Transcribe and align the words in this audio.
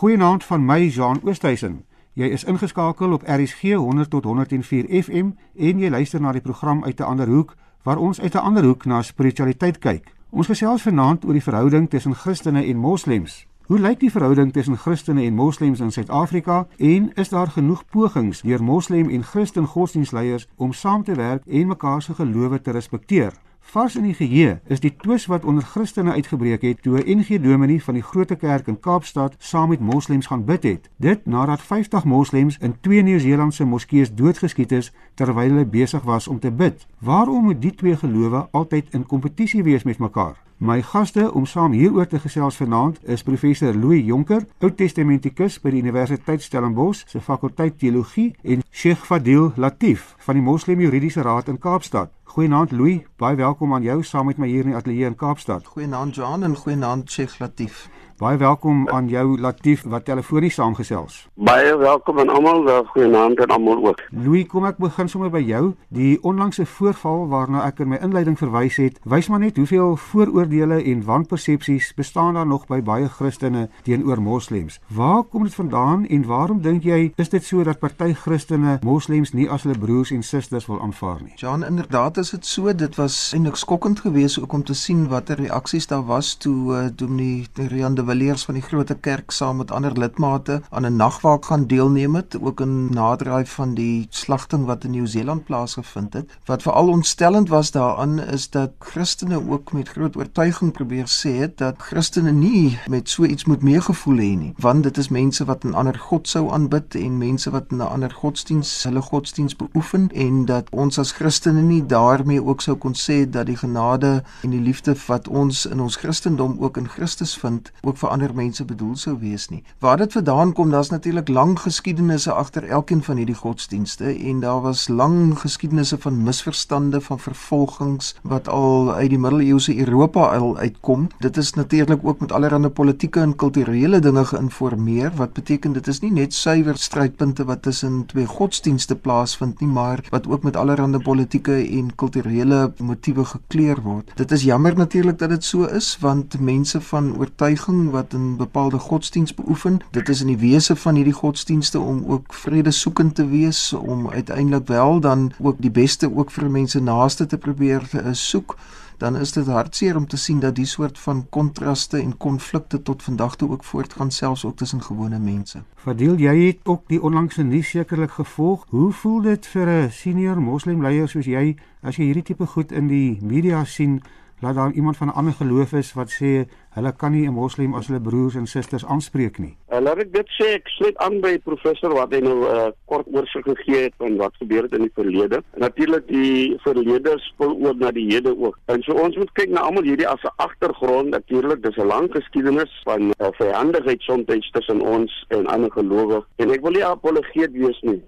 Goeienaand 0.00 0.44
van 0.44 0.64
my 0.64 0.86
Jean 0.88 1.20
Oosthuizen. 1.24 1.84
Jy 2.12 2.30
is 2.32 2.44
ingeskakel 2.48 3.12
op 3.12 3.22
RSG 3.28 3.74
100 3.76 4.10
tot 4.10 4.24
104 4.24 4.86
FM 5.02 5.32
en 5.56 5.82
jy 5.82 5.90
luister 5.92 6.20
na 6.24 6.32
die 6.32 6.40
program 6.40 6.80
uit 6.84 7.00
'n 7.00 7.04
ander 7.04 7.28
hoek 7.28 7.52
waar 7.84 7.98
ons 7.98 8.20
uit 8.20 8.34
'n 8.34 8.38
ander 8.38 8.64
hoek 8.64 8.84
na 8.84 9.02
spiritualiteit 9.02 9.78
kyk. 9.78 10.14
Ons 10.30 10.46
gesels 10.46 10.82
vanaand 10.82 11.24
oor 11.24 11.32
die 11.32 11.42
verhouding 11.42 11.90
tussen 11.90 12.14
Christene 12.14 12.64
en 12.64 12.76
Moslems. 12.76 13.46
Hoe 13.66 13.78
lyk 13.78 14.00
die 14.00 14.10
verhouding 14.10 14.52
tussen 14.52 14.76
Christene 14.76 15.22
en 15.22 15.34
Moslems 15.34 15.80
in 15.80 15.92
Suid-Afrika 15.92 16.66
en 16.76 17.12
is 17.14 17.28
daar 17.28 17.48
genoeg 17.48 17.84
pogings 17.84 18.40
deur 18.40 18.62
Moslem 18.62 19.10
en 19.10 19.24
Christen 19.24 19.66
godsdienstleiers 19.66 20.48
om 20.56 20.72
saam 20.72 21.04
te 21.04 21.14
werk 21.14 21.46
en 21.46 21.66
mekaar 21.66 22.02
se 22.02 22.14
gelowe 22.14 22.60
te 22.60 22.70
respekteer? 22.70 23.32
Vars 23.60 23.96
in 23.96 24.02
die 24.02 24.14
geheue 24.14 24.60
is 24.66 24.80
die 24.80 24.96
twis 24.96 25.26
wat 25.30 25.44
onder 25.44 25.62
Christene 25.62 26.12
uitgebreek 26.12 26.62
het 26.62 26.82
toe 26.82 26.98
'n 26.98 27.18
NG 27.18 27.40
Dominee 27.42 27.82
van 27.82 27.94
die 27.94 28.02
Grote 28.02 28.36
Kerk 28.36 28.66
in 28.66 28.80
Kaapstad 28.80 29.34
saam 29.38 29.68
met 29.68 29.80
moslems 29.80 30.26
gaan 30.26 30.44
bid 30.44 30.62
het. 30.62 30.90
Dit 30.96 31.26
nadat 31.26 31.62
50 31.62 32.04
moslems 32.04 32.58
in 32.58 32.76
twee 32.80 33.02
Nieu-Seelandse 33.02 33.64
moskeeë 33.64 34.14
doodgeskiet 34.14 34.72
is 34.72 34.92
terwyl 35.14 35.48
hulle 35.48 35.66
besig 35.66 36.02
was 36.02 36.28
om 36.28 36.38
te 36.38 36.50
bid. 36.50 36.86
Waarom 36.98 37.44
moet 37.44 37.62
die 37.62 37.74
twee 37.74 37.96
gelowe 37.96 38.48
altyd 38.50 38.86
in 38.90 39.06
kompetisie 39.06 39.62
wees 39.62 39.82
met 39.82 39.98
mekaar? 39.98 40.49
My 40.60 40.82
gaste 40.84 41.22
om 41.32 41.46
saam 41.48 41.72
hieroor 41.72 42.04
te 42.06 42.18
gesels 42.20 42.58
vanaand 42.60 42.98
is 43.08 43.22
professor 43.24 43.72
Louis 43.72 44.02
Jonker, 44.04 44.42
Ou 44.60 44.68
Testamentikus 44.76 45.54
by 45.64 45.70
die 45.72 45.80
Universiteit 45.80 46.44
Stellenbosch 46.44 47.06
se 47.08 47.22
fakulteit 47.24 47.78
teologie 47.80 48.34
en 48.44 48.60
Sheikh 48.68 49.06
Fadil 49.08 49.54
Latif 49.56 50.02
van 50.26 50.36
die 50.36 50.44
Moslem 50.44 50.82
Juridiese 50.84 51.24
Raad 51.24 51.48
in 51.48 51.56
Kaapstad. 51.56 52.12
Goeienaand 52.34 52.76
Louis, 52.76 53.00
baie 53.16 53.40
welkom 53.40 53.72
aan 53.72 53.88
jou 53.88 54.02
saam 54.04 54.28
met 54.28 54.36
my 54.36 54.50
hier 54.52 54.68
in 54.68 54.74
die 54.74 54.76
ateljee 54.76 55.08
in 55.08 55.16
Kaapstad. 55.16 55.64
Goeienaand 55.64 56.20
Johan 56.20 56.44
en 56.44 56.60
goeienaand 56.60 57.08
Sheikh 57.08 57.40
Latif. 57.40 57.86
Baie 58.20 58.36
welkom 58.36 58.82
aan 58.92 59.06
jou 59.08 59.38
Latif 59.40 59.86
wat 59.88 60.04
telefonies 60.04 60.58
saamgesels. 60.58 61.14
Baie 61.40 61.70
welkom 61.80 62.18
aan 62.20 62.28
almal, 62.28 62.66
goeienaand 62.92 63.38
aan 63.40 63.52
almal 63.54 63.86
ook. 63.86 64.00
Louis, 64.12 64.44
kom 64.46 64.66
ek 64.68 64.76
begin 64.76 65.08
sommer 65.08 65.30
by 65.32 65.40
jou. 65.40 65.70
Die 65.88 66.18
onlangse 66.20 66.66
voorval 66.68 67.22
waarna 67.30 67.62
ek 67.64 67.80
in 67.80 67.88
my 67.94 67.98
inleiding 68.04 68.36
verwys 68.36 68.76
het, 68.76 68.98
wys 69.08 69.30
maar 69.32 69.40
net 69.40 69.56
hoeveel 69.56 69.96
vooroordeele 69.96 70.82
en 70.92 71.04
wanpersepsies 71.06 71.94
bestaan 71.96 72.36
daar 72.36 72.44
nog 72.50 72.66
by 72.68 72.82
baie 72.84 73.08
Christene 73.08 73.70
teenoor 73.88 74.20
moslems. 74.20 74.76
Waar 74.92 75.24
kom 75.24 75.48
dit 75.48 75.56
vandaan 75.56 76.04
en 76.04 76.28
waarom 76.28 76.60
dink 76.60 76.84
jy 76.84 77.14
is 77.16 77.32
dit 77.32 77.48
so 77.48 77.64
dat 77.64 77.80
party 77.80 78.12
Christene 78.12 78.76
moslems 78.84 79.32
nie 79.32 79.48
as 79.48 79.64
hulle 79.64 79.78
broers 79.80 80.12
en 80.12 80.20
susters 80.20 80.68
wil 80.68 80.84
aanvaar 80.84 81.24
nie? 81.24 81.32
Johan, 81.40 81.64
inderdaad 81.64 82.20
is 82.20 82.34
dit 82.36 82.44
so. 82.44 82.68
Dit 82.68 83.00
was 83.00 83.32
eintlik 83.32 83.56
skokkend 83.56 84.04
geweest 84.04 84.44
ook 84.44 84.52
om 84.60 84.68
te 84.68 84.76
sien 84.76 85.08
watter 85.08 85.40
reaksies 85.40 85.88
daar 85.88 86.04
was 86.04 86.36
toe 86.36 86.76
uh, 86.76 86.84
Dominee 86.92 87.48
Rian 87.56 87.96
de 87.96 88.08
Villiers 88.10 88.42
van 88.44 88.56
die 88.58 88.62
Grote 88.62 88.94
Kerk 88.98 89.30
saam 89.30 89.60
met 89.60 89.70
ander 89.70 89.92
lidmate 89.94 90.62
aan 90.70 90.86
'n 90.86 90.96
nagwaak 90.96 91.44
gaan 91.44 91.66
deelneem 91.66 92.14
het, 92.14 92.40
ook 92.40 92.60
in 92.60 92.90
naderdraai 92.90 93.46
van 93.46 93.74
die 93.74 94.06
slagting 94.10 94.64
wat 94.64 94.84
in 94.84 94.90
Nieu-Seeland 94.90 95.44
plaasgevind 95.44 96.12
het. 96.12 96.30
Wat 96.44 96.62
veral 96.62 96.88
ontstellend 96.88 97.48
was 97.48 97.70
daaraan 97.70 98.20
is 98.20 98.50
dat 98.50 98.70
Christene 98.78 99.48
ook 99.50 99.72
met 99.72 99.88
groot 99.88 100.16
oortuiging 100.16 100.72
probeer 100.72 101.06
sê 101.06 101.30
het 101.38 101.58
dat 101.58 101.74
Christene 101.78 102.32
nie 102.32 102.78
met 102.88 103.08
so 103.08 103.24
iets 103.24 103.44
moet 103.44 103.62
meegevoel 103.62 104.16
hê 104.16 104.34
nie, 104.38 104.54
want 104.56 104.82
dit 104.82 104.96
is 104.96 105.08
mense 105.08 105.44
wat 105.44 105.64
'n 105.64 105.74
ander 105.74 105.98
god 105.98 106.28
sou 106.28 106.52
aanbid 106.52 106.94
en 106.94 107.18
mense 107.18 107.50
wat 107.50 107.70
'n 107.70 107.80
ander 107.80 108.10
godsdiens 108.10 108.82
hulle 108.82 109.02
godsdiens 109.02 109.56
beoefen 109.56 110.08
en 110.14 110.44
dat 110.44 110.66
ons 110.70 110.98
as 110.98 111.12
Christene 111.12 111.62
nie 111.62 111.86
daarmee 111.86 112.44
ook 112.44 112.60
sou 112.60 112.76
kon 112.76 112.94
sê 112.94 113.30
dat 113.30 113.46
die 113.46 113.56
genade 113.56 114.22
en 114.42 114.50
die 114.50 114.60
liefde 114.60 114.96
wat 115.06 115.28
ons 115.28 115.66
in 115.66 115.80
ons 115.80 115.96
Christendom 115.96 116.56
ook 116.58 116.76
in 116.76 116.88
Christus 116.88 117.36
vind, 117.36 117.72
ook 117.80 117.98
vir 118.00 118.12
ander 118.14 118.34
mense 118.34 118.64
bedoel 118.64 118.96
sou 118.96 119.16
wees 119.20 119.48
nie. 119.52 119.62
Waar 119.78 119.96
dit 120.00 120.12
vandaan 120.12 120.52
kom, 120.56 120.70
daar's 120.70 120.90
natuurlik 120.90 121.28
lang 121.28 121.58
geskiedenisse 121.60 122.32
agter 122.32 122.64
elkeen 122.68 123.02
van 123.02 123.20
hierdie 123.20 123.36
godsdienste 123.36 124.10
en 124.14 124.40
daar 124.40 124.60
was 124.64 124.88
lang 124.88 125.38
geskiedenisse 125.38 125.98
van 125.98 126.22
misverstande, 126.24 127.00
van 127.00 127.18
vervolgings 127.18 128.14
wat 128.22 128.48
al 128.48 128.92
uit 128.92 129.10
die 129.10 129.18
middeleeuse 129.18 129.76
Europa 129.78 130.28
al 130.36 130.56
uitkom. 130.56 131.08
Dit 131.18 131.36
is 131.36 131.52
natuurlik 131.54 132.00
ook 132.06 132.20
met 132.20 132.32
allerlei 132.32 132.68
politieke 132.68 133.20
en 133.20 133.36
kulturele 133.36 134.00
dinge 134.00 134.24
geïnformeer 134.24 135.12
wat 135.16 135.32
beteken 135.32 135.72
dit 135.72 135.86
is 135.86 136.00
nie 136.00 136.12
net 136.12 136.34
suiwer 136.34 136.78
strydpunte 136.78 137.44
wat 137.44 137.62
tussen 137.62 138.06
twee 138.06 138.26
godsdienste 138.26 138.96
plaasvind 138.96 139.60
nie, 139.60 139.68
maar 139.68 140.04
wat 140.10 140.26
ook 140.28 140.42
met 140.42 140.56
allerlei 140.56 140.98
politieke 141.02 141.56
en 141.78 141.94
kulturele 141.94 142.72
motiewe 142.78 143.24
gekleur 143.24 143.80
word. 143.82 144.12
Dit 144.16 144.32
is 144.32 144.42
jammer 144.42 144.76
natuurlik 144.76 145.18
dat 145.18 145.28
dit 145.28 145.44
so 145.44 145.64
is 145.64 145.96
want 146.00 146.40
mense 146.40 146.80
van 146.80 147.12
oortuiging 147.18 147.89
wat 147.90 148.14
'n 148.14 148.36
bepaalde 148.36 148.78
godsdiens 148.78 149.34
beoefen. 149.34 149.78
Dit 149.90 150.08
is 150.08 150.20
in 150.20 150.26
die 150.26 150.38
wese 150.38 150.76
van 150.76 150.94
hierdie 150.94 151.12
godsdienste 151.12 151.80
om 151.80 152.04
ook 152.06 152.34
vrede 152.34 152.70
soekend 152.70 153.14
te 153.14 153.26
wees, 153.26 153.72
om 153.72 154.10
uiteindelik 154.10 154.66
wel 154.66 155.00
dan 155.00 155.32
ook 155.38 155.56
die 155.58 155.70
beste 155.70 156.16
ook 156.16 156.30
vir 156.30 156.50
mense 156.50 156.80
naaste 156.80 157.26
te 157.26 157.38
probeer 157.38 157.90
uh, 157.94 158.08
soek 158.12 158.56
dan 159.00 159.16
is 159.16 159.32
dit 159.32 159.46
hartseer 159.46 159.96
om 159.96 160.06
te 160.06 160.16
sien 160.16 160.40
dat 160.40 160.54
die 160.54 160.66
soort 160.68 160.98
van 160.98 161.22
kontraste 161.28 161.96
en 161.98 162.16
konflikte 162.16 162.82
tot 162.82 163.02
vandag 163.02 163.36
toe 163.36 163.50
ook 163.50 163.64
voortgaan 163.64 164.10
selfs 164.10 164.44
ook 164.44 164.56
tussen 164.56 164.82
gewone 164.82 165.18
mense. 165.18 165.62
Verdeel 165.74 166.18
jy 166.20 166.34
het 166.46 166.58
ook 166.64 166.82
die 166.92 167.00
onlangse 167.02 167.42
nuus 167.42 167.68
sekerlik 167.72 168.10
gevolg. 168.10 168.66
Hoe 168.68 168.92
voel 168.92 169.20
dit 169.22 169.46
vir 169.46 169.68
'n 169.68 169.90
senior 169.90 170.40
moslimleier 170.40 171.08
soos 171.08 171.24
jy 171.24 171.56
as 171.82 171.96
jy 171.96 172.04
hierdie 172.04 172.22
tipe 172.22 172.46
goed 172.46 172.72
in 172.72 172.88
die 172.88 173.18
media 173.22 173.64
sien? 173.64 174.02
Laat 174.40 174.54
daar 174.54 174.72
iemand 174.72 174.96
van 174.96 175.08
'n 175.08 175.18
ander 175.18 175.32
geloof 175.32 175.72
is 175.72 175.92
wat 175.92 176.10
sê 176.10 176.48
hulle 176.76 176.92
kan 176.96 177.12
nie 177.12 177.26
'n 177.26 177.32
moslim 177.32 177.74
as 177.74 177.86
hulle 177.86 178.00
broers 178.00 178.34
en 178.34 178.46
susters 178.46 178.86
aanspreek 178.86 179.38
nie. 179.38 179.56
Uh, 179.72 179.80
laat 179.80 179.98
ek 179.98 180.12
dit 180.12 180.28
sê, 180.38 180.46
ek 180.54 180.68
sluit 180.68 180.96
aan 180.96 181.20
by 181.20 181.38
professor 181.38 181.92
wat 181.94 182.12
hy 182.12 182.20
nou 182.20 182.38
'n 182.38 182.56
uh, 182.56 182.70
kort 182.84 183.06
oorsig 183.12 183.44
gegee 183.44 183.82
het 183.82 183.94
van 183.98 184.16
wat 184.16 184.34
gebeur 184.36 184.62
het 184.62 184.72
in 184.72 184.82
die 184.82 184.94
verlede. 184.94 185.42
Natuurlik 185.56 186.08
die 186.08 186.56
verlede 186.60 187.18
spil 187.18 187.58
ook 187.66 187.78
na 187.78 187.90
die 187.90 188.12
hede 188.12 188.38
ook. 188.38 188.58
En 188.66 188.82
so 188.82 188.92
ons 188.92 189.16
moet 189.16 189.32
kyk 189.32 189.50
na 189.50 189.60
almal 189.60 189.82
hierdie 189.82 190.08
as 190.08 190.22
'n 190.22 190.36
agtergrond. 190.36 191.10
Natuurlik, 191.10 191.62
dis 191.62 191.76
'n 191.76 191.86
lang 191.86 192.12
geskiedenis 192.12 192.80
van 192.84 193.02
uh, 193.02 193.26
vyandigheid 193.32 194.00
soms 194.00 194.50
tussen 194.50 194.80
ons 194.80 195.24
en 195.28 195.46
ander 195.46 195.72
gelowiges. 195.72 196.24
En 196.36 196.50
ek 196.50 196.60
wil 196.60 196.70
nie 196.70 196.84
apologeet 196.84 197.52
wees 197.52 197.80
nie 197.80 198.02